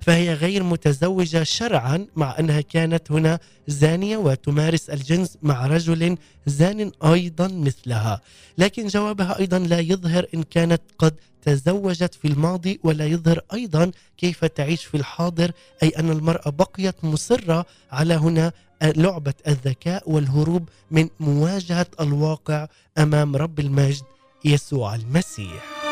فهي 0.00 0.34
غير 0.34 0.62
متزوجة 0.62 1.42
شرعا 1.42 2.06
مع 2.16 2.38
أنها 2.38 2.60
كانت 2.60 3.12
هنا 3.12 3.38
زانية 3.68 4.16
وتمارس 4.16 4.90
الجنس 4.90 5.38
مع 5.42 5.66
رجل 5.66 6.18
زان 6.46 6.92
أيضا 7.04 7.48
مثلها. 7.48 8.20
لكن 8.58 8.86
جوابها 8.86 9.38
أيضا 9.38 9.58
لا 9.58 9.78
يظهر 9.78 10.26
إن 10.34 10.42
كانت 10.42 10.82
قد 10.98 11.14
تزوجت 11.46 12.14
في 12.14 12.28
الماضي 12.28 12.80
ولا 12.84 13.06
يظهر 13.06 13.40
أيضا 13.52 13.90
كيف 14.18 14.44
تعيش 14.44 14.84
في 14.84 14.96
الحاضر 14.96 15.52
أي 15.82 15.88
أن 15.88 16.10
المرأة 16.10 16.50
بقيت 16.50 17.04
مصرة 17.04 17.66
على 17.92 18.14
هنا 18.14 18.52
لعبة 18.82 19.34
الذكاء 19.48 20.10
والهروب 20.10 20.68
من 20.90 21.08
مواجهة 21.20 21.86
الواقع 22.00 22.66
أمام 22.98 23.36
رب 23.36 23.60
المجد 23.60 24.02
يسوع 24.44 24.94
المسيح. 24.94 25.85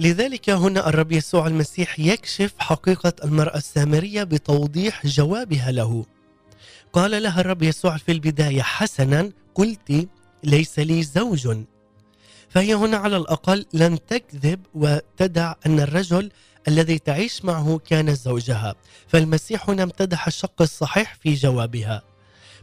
لذلك 0.00 0.50
هنا 0.50 0.88
الرب 0.88 1.12
يسوع 1.12 1.46
المسيح 1.46 1.98
يكشف 2.00 2.54
حقيقة 2.58 3.12
المرأة 3.24 3.56
السامرية 3.56 4.22
بتوضيح 4.24 5.06
جوابها 5.06 5.70
له. 5.70 6.04
قال 6.92 7.22
لها 7.22 7.40
الرب 7.40 7.62
يسوع 7.62 7.96
في 7.96 8.12
البداية 8.12 8.62
حسنا 8.62 9.30
قلت 9.54 10.08
ليس 10.44 10.78
لي 10.78 11.02
زوج. 11.02 11.56
فهي 12.48 12.74
هنا 12.74 12.96
على 12.96 13.16
الأقل 13.16 13.66
لم 13.72 13.96
تكذب 13.96 14.60
وتدع 14.74 15.54
أن 15.66 15.80
الرجل 15.80 16.30
الذي 16.68 16.98
تعيش 16.98 17.44
معه 17.44 17.80
كان 17.86 18.14
زوجها. 18.14 18.74
فالمسيح 19.08 19.70
هنا 19.70 19.82
امتدح 19.82 20.26
الشق 20.26 20.62
الصحيح 20.62 21.16
في 21.22 21.34
جوابها. 21.34 22.02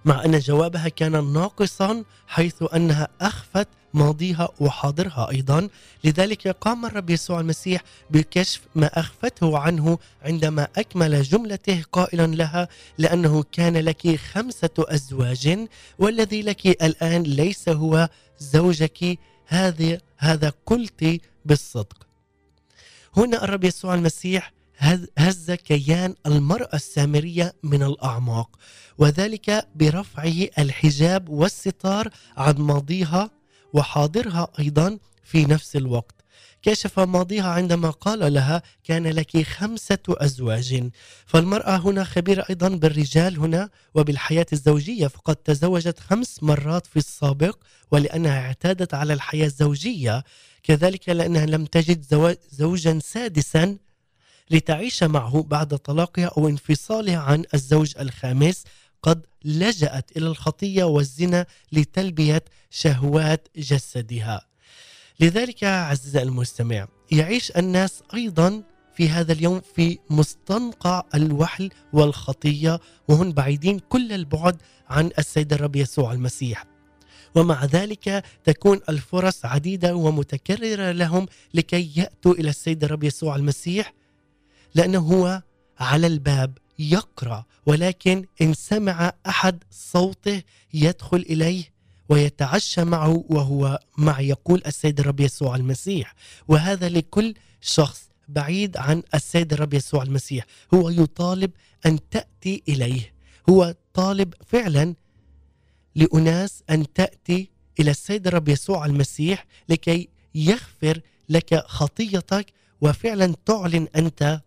مع 0.05 0.25
أن 0.25 0.39
جوابها 0.39 0.89
كان 0.89 1.33
ناقصا 1.33 2.03
حيث 2.27 2.63
أنها 2.75 3.07
أخفت 3.21 3.67
ماضيها 3.95 4.49
وحاضرها 4.59 5.29
أيضا. 5.31 5.69
لذلك 6.03 6.47
قام 6.47 6.85
الرب 6.85 7.09
يسوع 7.09 7.39
المسيح 7.39 7.81
بكشف 8.09 8.61
ما 8.75 8.99
أخفته 8.99 9.57
عنه 9.57 9.97
عندما 10.23 10.67
أكمل 10.77 11.23
جملته 11.23 11.83
قائلا 11.91 12.27
لها 12.27 12.67
لأنه 12.97 13.43
كان 13.51 13.77
لك 13.77 14.15
خمسة 14.15 14.69
أزواج 14.79 15.67
والذي 15.99 16.41
لك 16.41 16.67
الآن 16.67 17.23
ليس 17.23 17.69
هو 17.69 18.09
زوجك. 18.39 19.19
هذا 19.47 19.97
هذا 20.17 20.53
قلت 20.65 21.21
بالصدق. 21.45 22.07
هنا 23.17 23.43
الرب 23.43 23.63
يسوع 23.63 23.95
المسيح 23.95 24.53
هز 25.17 25.51
كيان 25.51 26.15
المرأة 26.25 26.75
السامرية 26.75 27.53
من 27.63 27.83
الأعماق 27.83 28.49
وذلك 28.97 29.67
برفعه 29.75 30.47
الحجاب 30.59 31.29
والستار 31.29 32.09
عن 32.37 32.55
ماضيها 32.55 33.29
وحاضرها 33.75 34.47
أيضا 34.59 34.97
في 35.23 35.45
نفس 35.45 35.75
الوقت. 35.75 36.15
كشف 36.61 36.99
ماضيها 36.99 37.49
عندما 37.49 37.89
قال 37.89 38.33
لها 38.33 38.61
كان 38.83 39.07
لك 39.07 39.41
خمسة 39.41 39.99
أزواج. 40.09 40.89
فالمرأة 41.25 41.77
هنا 41.77 42.03
خبيرة 42.03 42.45
أيضا 42.49 42.69
بالرجال 42.69 43.39
هنا 43.39 43.69
وبالحياة 43.95 44.45
الزوجية 44.53 45.07
فقد 45.07 45.35
تزوجت 45.35 45.99
خمس 45.99 46.43
مرات 46.43 46.87
في 46.87 46.97
السابق 46.97 47.57
ولأنها 47.91 48.39
اعتادت 48.39 48.93
على 48.93 49.13
الحياة 49.13 49.45
الزوجية. 49.45 50.23
كذلك 50.63 51.09
لأنها 51.09 51.45
لم 51.45 51.65
تجد 51.65 52.05
زوجا 52.51 52.99
سادسا 53.03 53.77
لتعيش 54.51 55.03
معه 55.03 55.43
بعد 55.47 55.77
طلاقها 55.77 56.25
أو 56.37 56.47
انفصالها 56.47 57.17
عن 57.17 57.43
الزوج 57.53 57.93
الخامس. 57.99 58.63
قد 59.05 59.25
لجأت 59.43 60.17
إلى 60.17 60.27
الخطية 60.27 60.83
والزنا 60.83 61.45
لتلبية 61.71 62.43
شهوات 62.69 63.47
جسدها. 63.55 64.45
لذلك 65.19 65.63
عزيزي 65.63 66.21
المستمع 66.21 66.87
يعيش 67.11 67.51
الناس 67.51 68.03
أيضا 68.13 68.63
في 68.95 69.09
هذا 69.09 69.33
اليوم 69.33 69.61
في 69.75 69.99
مستنقع 70.09 71.03
الوحل 71.15 71.69
والخطية 71.93 72.79
وهم 73.07 73.31
بعيدين 73.31 73.79
كل 73.79 74.11
البعد 74.11 74.61
عن 74.89 75.11
السيد 75.19 75.53
الرب 75.53 75.75
يسوع 75.75 76.13
المسيح. 76.13 76.65
ومع 77.35 77.65
ذلك 77.65 78.25
تكون 78.43 78.79
الفرص 78.89 79.45
عديدة 79.45 79.95
ومتكررة 79.95 80.91
لهم 80.91 81.25
لكي 81.53 81.91
يأتوا 81.95 82.33
إلى 82.33 82.49
السيد 82.49 82.83
الرب 82.83 83.03
يسوع 83.03 83.35
المسيح 83.35 83.93
لأنه 84.75 84.99
هو 84.99 85.41
على 85.79 86.07
الباب 86.07 86.57
يقرأ 86.79 87.45
ولكن 87.65 88.25
إن 88.41 88.53
سمع 88.53 89.13
أحد 89.27 89.63
صوته 89.71 90.41
يدخل 90.73 91.17
إليه 91.17 91.63
ويتعشى 92.09 92.83
معه 92.83 93.25
وهو 93.29 93.79
مع 93.97 94.19
يقول 94.19 94.61
السيد 94.65 94.99
الرب 94.99 95.19
يسوع 95.19 95.55
المسيح 95.55 96.15
وهذا 96.47 96.89
لكل 96.89 97.33
شخص 97.61 98.09
بعيد 98.27 98.77
عن 98.77 99.03
السيد 99.13 99.53
الرب 99.53 99.73
يسوع 99.73 100.03
المسيح. 100.03 100.45
هو 100.73 100.89
يطالب 100.89 101.51
أن 101.85 102.09
تأتي 102.09 102.63
إليه. 102.69 103.13
هو 103.49 103.75
طالب 103.93 104.33
فعلا 104.47 104.95
لأناس 105.95 106.63
أن 106.69 106.93
تأتي 106.93 107.49
إلى 107.79 107.91
السيد 107.91 108.27
الرب 108.27 108.49
يسوع 108.49 108.85
المسيح 108.85 109.45
لكي 109.69 110.09
يغفر 110.35 111.01
لك 111.29 111.55
خطيتك 111.55 112.45
وفعلا 112.81 113.35
تعلن 113.45 113.87
أنت 113.95 114.41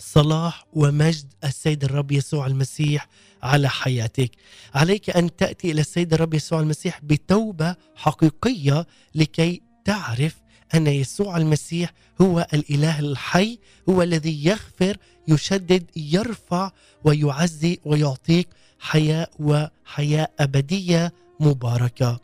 صلاح 0.00 0.66
ومجد 0.72 1.32
السيد 1.44 1.84
الرب 1.84 2.12
يسوع 2.12 2.46
المسيح 2.46 3.08
على 3.42 3.68
حياتك. 3.68 4.30
عليك 4.74 5.10
أن 5.10 5.36
تأتي 5.36 5.70
إلى 5.70 5.80
السيد 5.80 6.14
الرب 6.14 6.34
يسوع 6.34 6.60
المسيح 6.60 7.00
بتوبة 7.02 7.76
حقيقية 7.96 8.86
لكي 9.14 9.62
تعرف 9.84 10.34
أن 10.74 10.86
يسوع 10.86 11.36
المسيح 11.36 11.92
هو 12.20 12.46
الإله 12.54 12.98
الحي 12.98 13.58
هو 13.88 14.02
الذي 14.02 14.44
يغفر 14.44 14.96
يشدد 15.28 15.84
يرفع 15.96 16.70
ويعزي 17.04 17.78
ويعطيك 17.84 18.48
حياة 18.78 19.26
وحياة 19.38 20.28
أبدية 20.40 21.12
مباركة. 21.40 22.20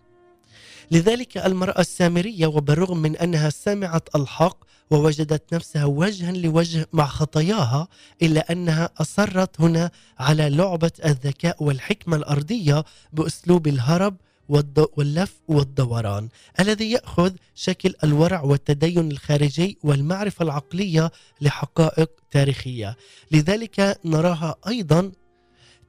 لذلك 0.90 1.36
المرأة 1.38 1.80
السامرية 1.80 2.46
وبالرغم 2.46 2.98
من 2.98 3.16
أنها 3.16 3.50
سمعت 3.50 4.16
الحق 4.16 4.65
ووجدت 4.90 5.54
نفسها 5.54 5.84
وجها 5.84 6.32
لوجه 6.32 6.86
مع 6.92 7.06
خطاياها 7.06 7.88
إلا 8.22 8.52
أنها 8.52 8.90
أصرت 9.00 9.60
هنا 9.60 9.90
على 10.18 10.50
لعبة 10.50 10.90
الذكاء 11.04 11.62
والحكمة 11.64 12.16
الأرضية 12.16 12.84
بأسلوب 13.12 13.66
الهرب 13.66 14.16
واللف 14.48 15.40
والدوران 15.48 16.28
الذي 16.60 16.90
يأخذ 16.90 17.32
شكل 17.54 17.94
الورع 18.04 18.40
والتدين 18.40 19.10
الخارجي 19.10 19.78
والمعرفة 19.82 20.42
العقلية 20.42 21.10
لحقائق 21.40 22.10
تاريخية. 22.30 22.96
لذلك 23.30 24.00
نراها 24.04 24.54
أيضا 24.68 25.12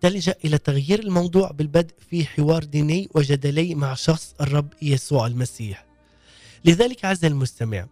تلجأ 0.01 0.35
إلى 0.45 0.57
تغيير 0.57 0.99
الموضوع 0.99 1.51
بالبدء 1.51 1.95
في 2.09 2.25
حوار 2.25 2.63
ديني 2.63 3.09
وجدلي 3.15 3.75
مع 3.75 3.93
شخص 3.93 4.35
الرب 4.41 4.73
يسوع 4.81 5.27
المسيح. 5.27 5.85
لذلك 6.65 7.05
عز 7.05 7.25
المستمع 7.25 7.87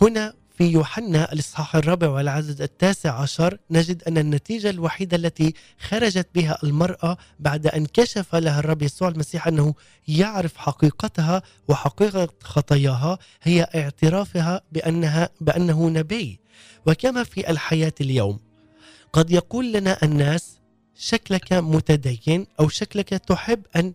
هنا 0.00 0.34
في 0.60 0.66
يوحنا 0.72 1.32
الإصحاح 1.32 1.76
الرابع 1.76 2.08
والعدد 2.08 2.62
التاسع 2.62 3.20
عشر 3.20 3.58
نجد 3.70 4.02
أن 4.02 4.18
النتيجة 4.18 4.70
الوحيدة 4.70 5.16
التي 5.16 5.54
خرجت 5.88 6.28
بها 6.34 6.58
المرأة 6.64 7.16
بعد 7.38 7.66
أن 7.66 7.86
كشف 7.86 8.34
لها 8.34 8.60
الرب 8.60 8.82
يسوع 8.82 9.08
المسيح 9.08 9.46
أنه 9.46 9.74
يعرف 10.08 10.56
حقيقتها 10.56 11.42
وحقيقة 11.68 12.28
خطاياها 12.42 13.18
هي 13.42 13.62
اعترافها 13.74 14.60
بأنها 14.72 15.28
بأنه 15.40 15.88
نبي. 15.88 16.40
وكما 16.86 17.24
في 17.24 17.50
الحياة 17.50 17.94
اليوم 18.00 18.38
قد 19.12 19.30
يقول 19.30 19.72
لنا 19.72 19.98
الناس 20.02 20.58
شكلك 20.98 21.52
متدين 21.52 22.46
أو 22.60 22.68
شكلك 22.68 23.08
تحب 23.08 23.62
أن 23.76 23.92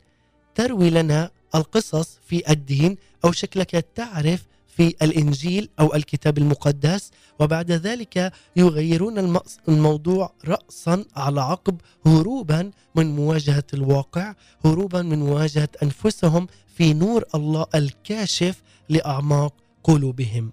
تروي 0.55 0.89
لنا 0.89 1.32
القصص 1.55 2.20
في 2.28 2.51
الدين 2.51 2.97
أو 3.26 3.32
شكلك 3.32 3.86
تعرف 3.95 4.45
في 4.78 4.96
الإنجيل 5.02 5.70
أو 5.80 5.96
الكتاب 5.96 6.38
المقدس 6.38 7.12
وبعد 7.40 7.72
ذلك 7.72 8.34
يغيرون 8.56 9.40
الموضوع 9.68 10.34
راسا 10.46 11.06
على 11.16 11.42
عقب 11.42 11.78
هروبا 12.06 12.72
من 12.96 13.16
مواجهة 13.16 13.64
الواقع 13.74 14.34
هروبا 14.66 15.02
من 15.02 15.20
مواجهة 15.20 15.70
أنفسهم 15.84 16.48
في 16.76 16.94
نور 16.94 17.24
الله 17.36 17.66
الكاشف 17.76 18.62
لأعماق 18.90 19.54
قلوبهم. 19.84 20.52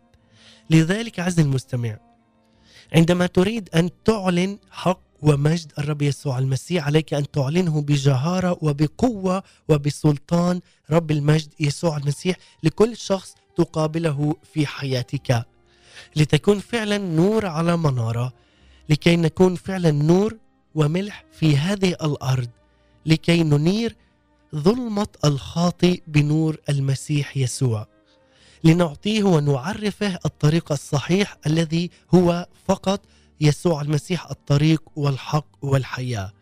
لذلك 0.70 1.20
عز 1.20 1.40
المستمع 1.40 1.98
عندما 2.94 3.26
تريد 3.26 3.68
أن 3.74 3.90
تعلن 4.04 4.58
حق 4.70 5.00
ومجد 5.22 5.72
الرب 5.78 6.02
يسوع 6.02 6.38
المسيح 6.38 6.86
عليك 6.86 7.14
أن 7.14 7.30
تعلنه 7.30 7.80
بجهارة 7.80 8.58
وبقوة 8.60 9.42
وبسلطان 9.68 10.60
رب 10.90 11.10
المجد 11.10 11.54
يسوع 11.60 11.96
المسيح 11.96 12.36
لكل 12.62 12.96
شخص 12.96 13.34
تقابله 13.56 14.36
في 14.52 14.66
حياتك 14.66 15.46
لتكون 16.16 16.58
فعلا 16.58 16.98
نور 16.98 17.46
على 17.46 17.76
منارة 17.76 18.32
لكي 18.88 19.16
نكون 19.16 19.54
فعلا 19.54 19.90
نور 19.90 20.36
وملح 20.74 21.24
في 21.32 21.56
هذه 21.56 21.90
الأرض 21.90 22.48
لكي 23.06 23.42
ننير 23.42 23.96
ظلمة 24.54 25.06
الخاطئ 25.24 26.02
بنور 26.06 26.56
المسيح 26.68 27.36
يسوع. 27.36 27.86
لنعطيه 28.64 29.22
ونعرفه 29.22 30.18
الطريق 30.24 30.72
الصحيح 30.72 31.36
الذي 31.46 31.90
هو 32.14 32.46
فقط 32.68 33.00
يسوع 33.40 33.80
المسيح 33.80 34.30
الطريق 34.30 34.82
والحق 34.96 35.46
والحياة. 35.62 36.32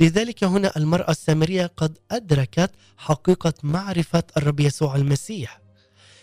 لذلك 0.00 0.44
هنا 0.44 0.72
المرأة 0.76 1.10
السامرية 1.10 1.66
قد 1.76 1.98
أدركت 2.10 2.70
حقيقة 2.96 3.54
معرفة 3.62 4.22
الرب 4.36 4.60
يسوع 4.60 4.96
المسيح. 4.96 5.63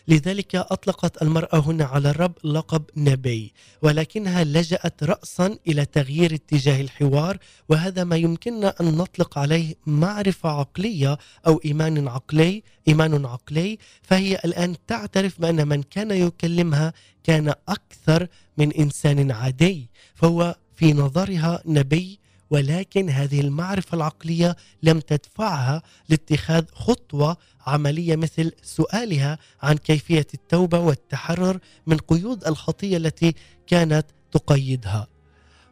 لذلك 0.08 0.56
أطلقت 0.56 1.22
المرأة 1.22 1.60
هنا 1.60 1.86
على 1.86 2.10
الرب 2.10 2.34
لقب 2.44 2.84
نبي 2.98 3.54
ولكنها 3.82 4.44
لجأت 4.44 5.04
راسا 5.04 5.58
إلى 5.68 5.86
تغيير 5.86 6.34
اتجاه 6.34 6.82
الحوار 6.82 7.38
وهذا 7.70 8.04
ما 8.04 8.16
يمكننا 8.16 8.74
أن 8.82 8.98
نطلق 8.98 9.38
عليه 9.38 9.76
معرفة 9.86 10.50
عقلية 10.50 11.18
أو 11.48 11.62
إيمان 11.66 12.08
عقلي 12.08 12.64
إيمان 12.88 13.26
عقلي 13.26 13.78
فهي 14.02 14.40
الآن 14.46 14.76
تعترف 14.88 15.42
بأن 15.42 15.68
من 15.68 15.84
كان 15.84 16.12
يكلمها 16.12 16.94
كان 17.24 17.54
أكثر 17.68 18.28
من 18.58 18.74
إنسان 18.74 19.32
عادي 19.32 19.90
فهو 20.16 20.56
في 20.76 20.94
نظرها 20.94 21.62
نبي 21.66 22.20
ولكن 22.52 23.10
هذه 23.10 23.42
المعرفة 23.42 23.96
العقلية 23.96 24.56
لم 24.84 25.00
تدفعها 25.00 25.82
لاتخاذ 26.10 26.66
خطوة 26.74 27.38
عملية 27.68 28.16
مثل 28.16 28.52
سؤالها 28.64 29.38
عن 29.62 29.78
كيفية 29.78 30.28
التوبة 30.34 30.80
والتحرر 30.80 31.60
من 31.88 31.98
قيود 31.98 32.48
الخطية 32.48 32.98
التي 32.98 33.36
كانت 33.68 34.06
تقيدها. 34.32 35.08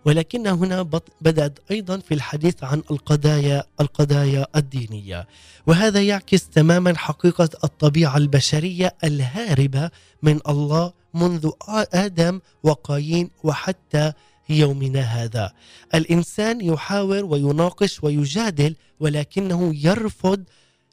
ولكن 0.06 0.48
هنا 0.48 0.82
بدأت 1.22 1.60
أيضا 1.72 1.98
في 1.98 2.14
الحديث 2.14 2.64
عن 2.64 2.84
القضايا 2.92 3.64
القضايا 3.82 4.48
الدينية. 4.56 5.28
وهذا 5.68 6.02
يعكس 6.02 6.50
تماما 6.50 6.98
حقيقة 6.98 7.50
الطبيعة 7.64 8.18
البشرية 8.18 8.96
الهاربة 9.04 9.92
من 10.24 10.40
الله 10.50 10.94
منذ 11.14 11.50
آدم 11.94 12.40
وقايين 12.64 13.30
وحتى 13.44 14.14
يومنا 14.50 15.02
هذا. 15.02 15.54
الإنسان 15.96 16.62
يحاور 16.62 17.26
ويناقش 17.26 18.04
ويجادل 18.04 18.76
ولكنه 19.00 19.72
يرفض 19.76 20.44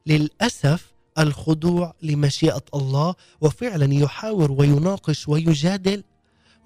للأسف 0.06 0.92
الخضوع 1.18 1.94
لمشيئة 2.02 2.62
الله 2.74 3.14
وفعلا 3.40 3.94
يحاور 3.94 4.52
ويناقش 4.52 5.28
ويجادل 5.28 6.02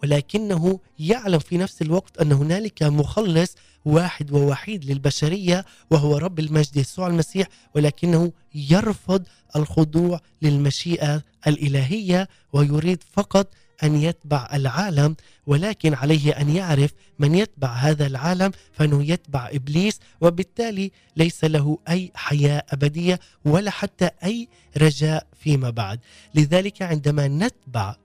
ولكنه 0.02 0.80
يعلم 0.98 1.38
في 1.38 1.58
نفس 1.58 1.82
الوقت 1.82 2.18
أن 2.18 2.32
هنالك 2.32 2.82
مخلص 2.82 3.56
واحد 3.84 4.32
ووحيد 4.32 4.84
للبشرية 4.84 5.64
وهو 5.90 6.16
رب 6.16 6.38
المجد 6.38 6.76
يسوع 6.76 7.06
المسيح 7.06 7.46
ولكنه 7.74 8.32
يرفض 8.54 9.22
الخضوع 9.56 10.20
للمشيئة 10.42 11.22
الإلهية 11.46 12.28
ويريد 12.52 13.02
فقط 13.12 13.54
أن 13.82 13.96
يتبع 13.96 14.48
العالم 14.52 15.16
ولكن 15.46 15.94
عليه 15.94 16.30
أن 16.32 16.50
يعرف 16.56 16.90
من 17.18 17.34
يتبع 17.34 17.68
هذا 17.72 18.06
العالم 18.06 18.50
فإنه 18.72 19.04
يتبع 19.04 19.48
إبليس 19.52 20.00
وبالتالي 20.20 20.90
ليس 21.16 21.44
له 21.44 21.78
أي 21.88 22.12
حياة 22.14 22.62
أبدية 22.70 23.20
ولا 23.44 23.70
حتى 23.70 24.10
أي 24.24 24.48
رجاء 24.76 25.26
فيما 25.40 25.70
بعد. 25.70 26.00
لذلك 26.34 26.82
عندما 26.82 27.28
نتبع 27.28 27.96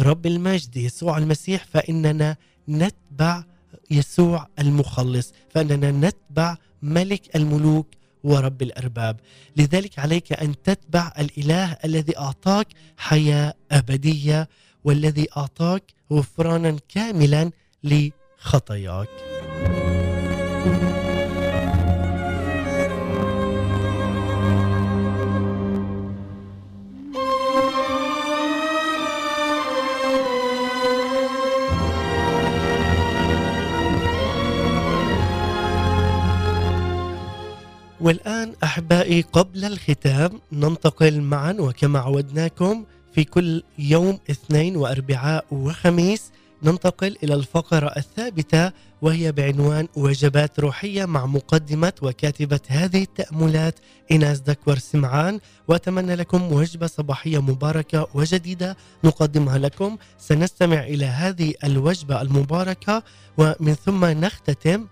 رب 0.00 0.26
المجد 0.26 0.76
يسوع 0.76 1.18
المسيح 1.18 1.64
فإننا 1.72 2.36
نتبع 2.68 3.44
يسوع 3.90 4.48
المخلص 4.58 5.32
فإننا 5.50 5.90
نتبع 5.90 6.56
ملك 6.82 7.36
الملوك 7.36 7.86
ورب 8.24 8.62
الأرباب. 8.62 9.20
لذلك 9.56 9.98
عليك 9.98 10.32
أن 10.32 10.62
تتبع 10.62 11.12
الإله 11.18 11.76
الذي 11.84 12.18
أعطاك 12.18 12.66
حياة 12.96 13.54
أبدية 13.72 14.48
والذي 14.84 15.26
أعطاك 15.36 15.82
غفرانا 16.12 16.76
كاملا 16.88 17.50
لخطاياك. 17.84 19.08
والآن 38.00 38.52
أحبائي 38.64 39.22
قبل 39.32 39.64
الختام 39.64 40.40
ننتقل 40.52 41.20
معا 41.20 41.56
وكما 41.58 41.98
عودناكم 41.98 42.84
في 43.14 43.24
كل 43.24 43.62
يوم 43.78 44.18
اثنين 44.30 44.76
وأربعاء 44.76 45.44
وخميس 45.50 46.30
ننتقل 46.62 47.16
إلى 47.22 47.34
الفقرة 47.34 47.86
الثابتة 47.96 48.72
وهي 49.02 49.32
بعنوان 49.32 49.88
وجبات 49.96 50.60
روحية 50.60 51.04
مع 51.04 51.26
مقدمة 51.26 51.92
وكاتبة 52.02 52.60
هذه 52.68 53.02
التأملات 53.02 53.78
إناس 54.12 54.40
دكور 54.40 54.78
سمعان. 54.78 55.40
وأتمنى 55.68 56.14
لكم 56.14 56.52
وجبة 56.52 56.86
صباحية 56.86 57.42
مباركة 57.42 58.06
وجديدة 58.14 58.76
نقدمها 59.04 59.58
لكم. 59.58 59.96
سنستمع 60.18 60.80
إلى 60.80 61.04
هذه 61.06 61.54
الوجبة 61.64 62.22
المباركة 62.22 63.02
ومن 63.38 63.74
ثم 63.74 64.04
نختتم 64.04 64.86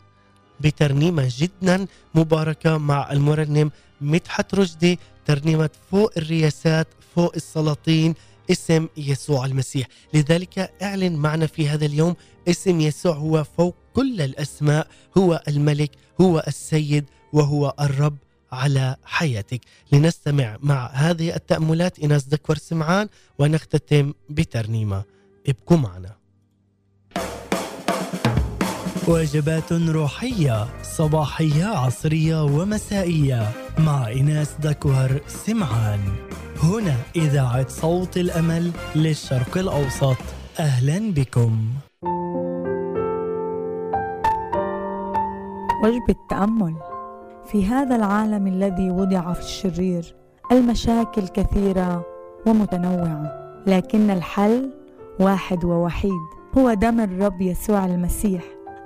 بترنيمة 0.60 1.28
جدا 1.38 1.86
مباركة 2.14 2.78
مع 2.78 3.12
المرنم 3.12 3.70
مدحت 4.00 4.54
رشدي 4.54 4.98
ترنيمة 5.29 5.70
فوق 5.91 6.12
الرياسات 6.16 6.89
فوق 7.14 7.33
السلاطين 7.37 8.14
اسم 8.51 8.89
يسوع 8.97 9.45
المسيح. 9.45 9.89
لذلك 10.14 10.72
اعلن 10.83 11.16
معنا 11.16 11.47
في 11.47 11.68
هذا 11.68 11.87
اليوم 11.87 12.16
اسم 12.49 12.81
يسوع 12.81 13.14
هو 13.14 13.45
فوق 13.45 13.74
كل 13.95 14.20
الأسماء 14.20 14.89
هو 15.18 15.43
الملك 15.49 15.91
هو 16.20 16.45
السيد 16.47 17.05
وهو 17.33 17.74
الرب 17.81 18.16
على 18.53 18.97
حياتك. 19.05 19.61
لنستمع 19.93 20.57
مع 20.62 20.91
هذه 20.93 21.35
التأملات. 21.37 21.99
إناس 21.99 22.24
دكور 22.24 22.57
سمعان 22.59 23.09
ونختتم 23.39 24.12
بترنيمة. 24.31 25.05
ابقوا 25.49 25.76
معنا. 25.76 26.16
وجبات 29.09 29.72
روحية 29.72 30.83
صباحية 30.83 31.64
عصرية 31.64 32.45
ومسائية. 32.45 33.67
مع 33.79 34.12
إناس 34.12 34.57
دكوهر 34.62 35.20
سمعان. 35.26 36.01
هنا 36.62 36.95
إذاعة 37.16 37.68
صوت 37.68 38.16
الأمل 38.16 38.70
للشرق 38.97 39.59
الأوسط. 39.59 40.16
أهلا 40.61 41.12
بكم. 41.12 41.59
وجبة 45.85 46.14
تأمل 46.31 46.74
في 47.47 47.66
هذا 47.66 47.97
العالم 47.97 48.47
الذي 48.47 48.91
وضع 48.91 49.33
في 49.33 49.41
الشرير 49.41 50.14
المشاكل 50.53 51.29
كثيرة 51.29 52.07
ومتنوعة. 52.47 53.33
لكن 53.66 54.11
الحل 54.11 54.70
واحد 55.20 55.64
ووحيد. 55.64 56.29
هو 56.59 56.74
دم 56.74 57.01
الرب 57.01 57.41
يسوع 57.41 57.87
المسيح. 57.87 58.43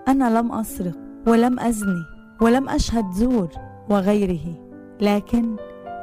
أنا 0.09 0.39
لم 0.39 0.53
أسرق 0.53 0.95
ولم 1.27 1.61
أزني 1.61 2.05
ولم 2.41 2.69
أشهد 2.69 3.11
زور 3.11 3.49
وغيره. 3.91 4.62
لكن 5.03 5.57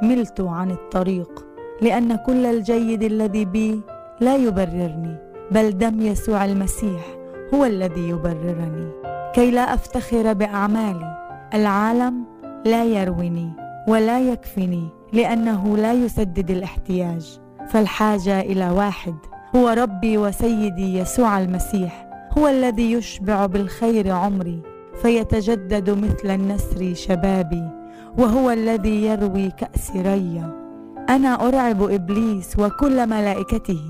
ملت 0.03 0.41
عن 0.41 0.71
الطريق 0.71 1.45
لأن 1.81 2.15
كل 2.15 2.45
الجيد 2.45 3.03
الذي 3.03 3.45
بي 3.45 3.81
لا 4.21 4.35
يبررني 4.35 5.15
بل 5.51 5.77
دم 5.77 6.01
يسوع 6.01 6.45
المسيح 6.45 7.01
هو 7.53 7.65
الذي 7.65 8.09
يبررني. 8.09 8.91
كي 9.33 9.51
لا 9.51 9.73
أفتخر 9.73 10.33
بأعمالي 10.33 11.17
العالم 11.53 12.23
لا 12.65 12.83
يرويني 12.83 13.51
ولا 13.87 14.19
يكفني 14.19 14.87
لأنه 15.13 15.77
لا 15.77 15.93
يسدد 15.93 16.51
الاحتياج. 16.51 17.39
فالحاجة 17.69 18.41
إلى 18.41 18.69
واحد 18.69 19.15
هو 19.55 19.69
ربي 19.69 20.17
وسيدي 20.17 20.97
يسوع 20.97 21.39
المسيح 21.39 22.09
هو 22.37 22.47
الذي 22.47 22.91
يشبع 22.91 23.45
بالخير 23.45 24.11
عمري 24.11 24.61
فيتجدد 25.01 25.89
مثل 25.89 26.29
النسر 26.29 26.93
شبابي. 26.93 27.78
وهو 28.17 28.51
الذي 28.51 29.05
يروي 29.05 29.51
كأس 29.51 29.91
ريا 29.95 30.59
أنا 31.09 31.47
أرعب 31.47 31.83
إبليس 31.83 32.59
وكل 32.59 33.09
ملائكته 33.09 33.81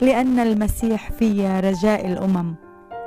لأن 0.00 0.38
المسيح 0.38 1.10
في 1.10 1.60
رجاء 1.60 2.06
الأمم. 2.06 2.54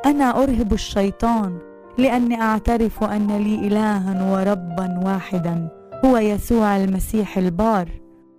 أنا 0.05 0.43
أرهب 0.43 0.73
الشيطان 0.73 1.57
لأني 1.97 2.41
أعترف 2.41 3.03
أن 3.03 3.27
لي 3.27 3.67
إلها 3.67 4.33
وربا 4.33 5.01
واحدا 5.05 5.67
هو 6.05 6.17
يسوع 6.17 6.77
المسيح 6.77 7.37
البار. 7.37 7.89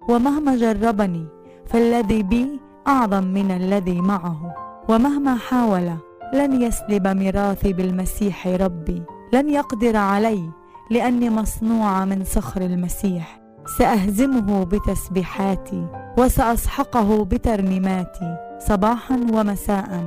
ومهما 0.09 0.57
جربني 0.57 1.27
فالذي 1.67 2.23
بي 2.23 2.61
أعظم 2.89 3.25
من 3.25 3.51
الذي 3.51 4.01
معه. 4.01 4.55
ومهما 4.89 5.35
حاول 5.37 5.91
لن 6.35 6.63
يسلب 6.63 7.07
ميراثي 7.07 7.73
بالمسيح 7.73 8.47
ربي 8.47 9.03
لن 9.33 9.51
يقدر 9.51 9.97
علي. 9.97 10.62
لأني 10.91 11.31
مصنوعة 11.31 12.05
من 12.05 12.25
صخر 12.25 12.61
المسيح. 12.61 13.41
سأهزمه 13.79 14.65
بتسبيحاتي 14.65 15.87
وساسحقه 16.19 17.25
بترنيماتي 17.25 18.37
صباحا 18.59 19.17
ومساء 19.33 20.05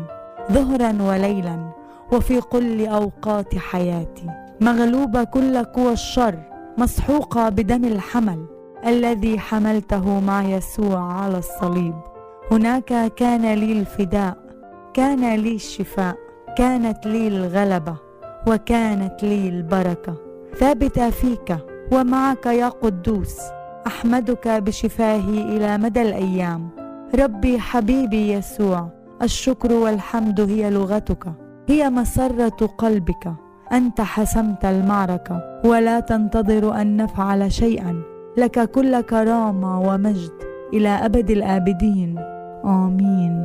ظهرا 0.52 1.02
وليلا 1.02 1.72
وفي 2.14 2.42
كل 2.42 2.88
أوقات 2.88 3.58
حياتي. 3.58 4.28
مغلوبه 4.62 5.24
كل 5.24 5.64
قوى 5.64 5.94
الشر 5.94 6.40
مسحوقة 6.78 7.50
بدم 7.50 7.86
الحمل. 7.86 8.46
الذي 8.86 9.40
حملته 9.40 10.20
مع 10.20 10.44
يسوع 10.44 11.14
على 11.14 11.38
الصليب. 11.38 11.96
هناك 12.52 13.14
كان 13.14 13.54
لي 13.54 13.72
الفداء 13.80 14.38
كان 14.94 15.36
لي 15.36 15.56
الشفاء 15.56 16.16
كانت 16.58 17.08
لي 17.08 17.28
الغلبة 17.28 17.96
وكانت 18.48 19.24
لي 19.24 19.50
البركة. 19.50 20.25
ثابته 20.60 21.10
فيك 21.10 21.58
ومعك 21.92 22.46
يا 22.46 22.70
قدوس 22.70 23.36
أحمدك 23.88 24.48
بشفاهي 24.48 25.42
إلى 25.58 25.78
مدى 25.78 26.02
الأيام. 26.02 26.70
ربي 27.20 27.60
حبيبي 27.60 28.32
يسوع 28.32 28.90
الشكر 29.22 29.74
والحمد 29.74 30.40
هي 30.40 30.70
لغتك 30.70 31.26
هي 31.70 31.90
مسرة 31.90 32.70
قلبك. 32.78 33.34
أنت 33.72 34.02
حسمت 34.02 34.66
المعركة 34.66 35.62
ولا 35.66 36.00
تنتظر 36.00 36.82
أن 36.82 36.98
نفعل 36.98 37.52
شيئا. 37.52 38.02
لك 38.38 38.72
كل 38.72 39.02
كرامة 39.02 39.82
ومجد 39.82 40.32
إلى 40.74 40.90
أبد 40.90 41.32
الآبدين. 41.32 42.20
آمين. 42.66 43.44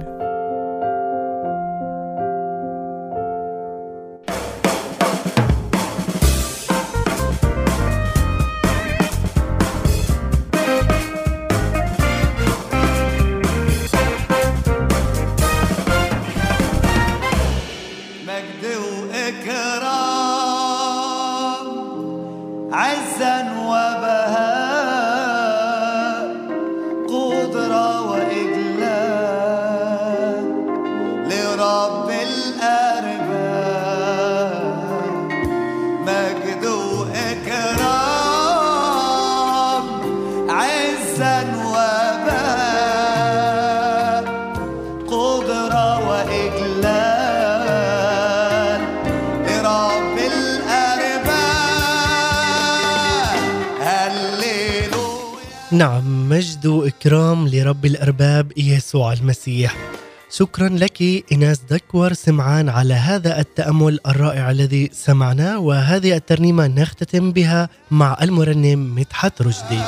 لرب 57.71 57.87
الأرباب 57.87 58.53
يسوع 58.57 59.12
المسيح. 59.12 59.77
شكرا 60.31 60.68
لك 60.68 61.25
إناس 61.33 61.61
دكور 61.71 62.12
سمعان 62.12 62.68
على 62.68 62.95
هذا 62.95 63.41
التأمل 63.41 63.99
الرائع 64.07 64.51
الذي 64.51 64.91
سمعناه 64.93 65.59
وهذه 65.59 66.16
الترنيمة 66.16 66.66
نختتم 66.66 67.33
بها 67.33 67.68
مع 67.91 68.16
المرنم 68.23 68.95
مدحت 68.95 69.43
رشدي. 69.43 69.83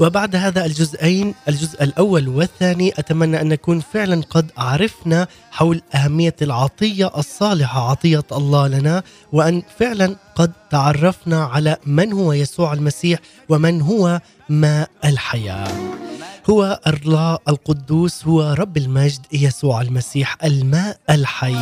وبعد 0.00 0.36
هذا 0.36 0.64
الجزئين 0.66 1.34
الجزء 1.48 1.84
الأول 1.84 2.28
والثاني 2.28 2.92
أتمنى 2.98 3.40
أن 3.40 3.48
نكون 3.48 3.80
فعلا 3.80 4.22
قد 4.30 4.50
عرفنا 4.58 5.28
حول 5.50 5.82
أهمية 5.94 6.36
العطية 6.42 7.10
الصالحة 7.16 7.90
عطية 7.90 8.24
الله 8.32 8.68
لنا 8.68 9.02
وأن 9.32 9.62
فعلا 9.78 10.16
قد 10.34 10.52
تعرفنا 10.70 11.44
على 11.44 11.76
من 11.86 12.12
هو 12.12 12.32
يسوع 12.32 12.72
المسيح 12.72 13.18
ومن 13.48 13.80
هو 13.80 14.20
ماء 14.48 14.90
الحياة. 15.04 16.03
هو 16.50 16.80
الله 16.86 17.38
القدوس 17.48 18.26
هو 18.26 18.54
رب 18.58 18.76
المجد 18.76 19.20
يسوع 19.32 19.80
المسيح 19.80 20.44
الماء 20.44 20.96
الحي. 21.10 21.56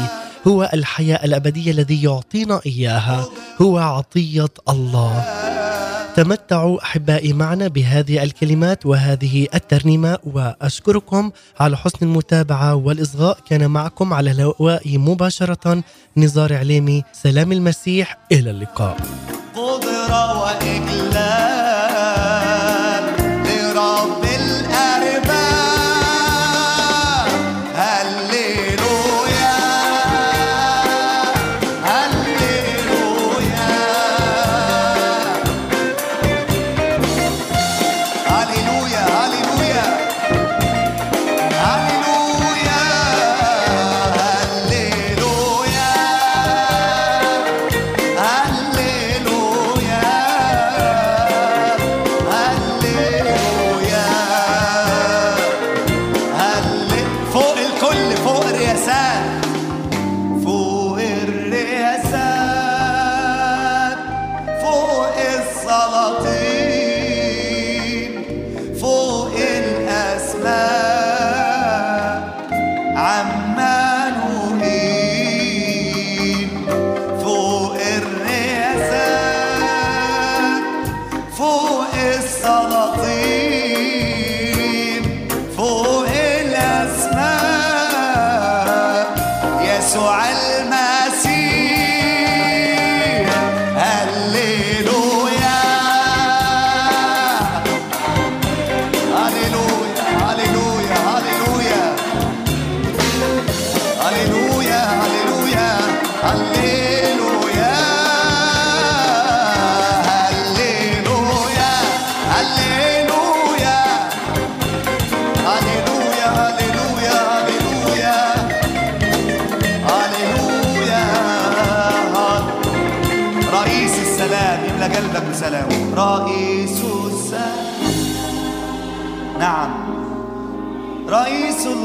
هو 0.48 0.70
الحياة 0.74 1.24
الأبدية 1.24 1.70
الذي 1.70 2.02
يعطينا 2.02 2.60
إياها. 2.66 3.26
هو 3.62 3.78
عطية 3.78 4.48
الله. 4.68 5.24
تمتعوا 6.16 6.82
أحبائي 6.82 7.32
معنا 7.32 7.68
بهذه 7.68 8.22
الكلمات 8.22 8.86
وهذه 8.86 9.46
الترنيمة 9.54 10.18
وأشكركم 10.24 11.30
على 11.60 11.76
حسن 11.76 11.98
المتابعة 12.02 12.74
والإصغاء. 12.74 13.38
كان 13.48 13.70
معكم 13.70 14.12
على 14.14 14.30
الهواء 14.30 14.98
مباشرة 14.98 15.82
نزار 16.16 16.54
عليمي. 16.56 17.02
سلام 17.12 17.52
المسيح 17.52 18.18
إلى 18.32 18.50
اللقاء. 18.50 18.96
قدرة 19.54 20.42
وإجلال 20.42 21.71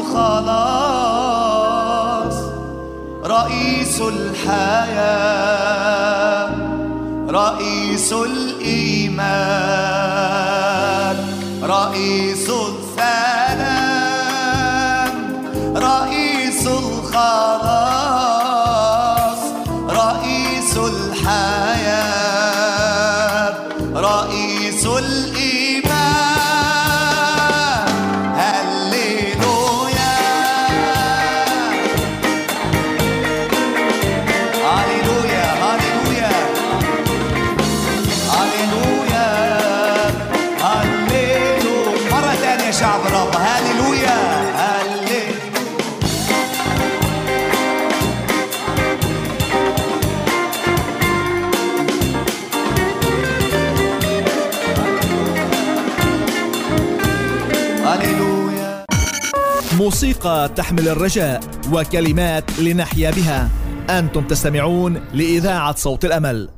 الخلاص 0.07 1.27
رئيس 3.25 4.01
الحياة 4.01 5.37
رئيس 7.29 8.13
الإيمان 8.13 9.27
رئيس 11.63 12.49
السلام 12.49 13.47
رئيس 15.75 16.67
الخلاص. 16.67 17.56
موسيقى 60.27 60.49
تحمل 60.55 60.87
الرجاء 60.87 61.39
وكلمات 61.73 62.59
لنحيا 62.59 63.11
بها. 63.11 63.49
أنتم 63.89 64.27
تستمعون 64.27 65.01
لإذاعة 65.13 65.75
صوت 65.75 66.05
الأمل. 66.05 66.57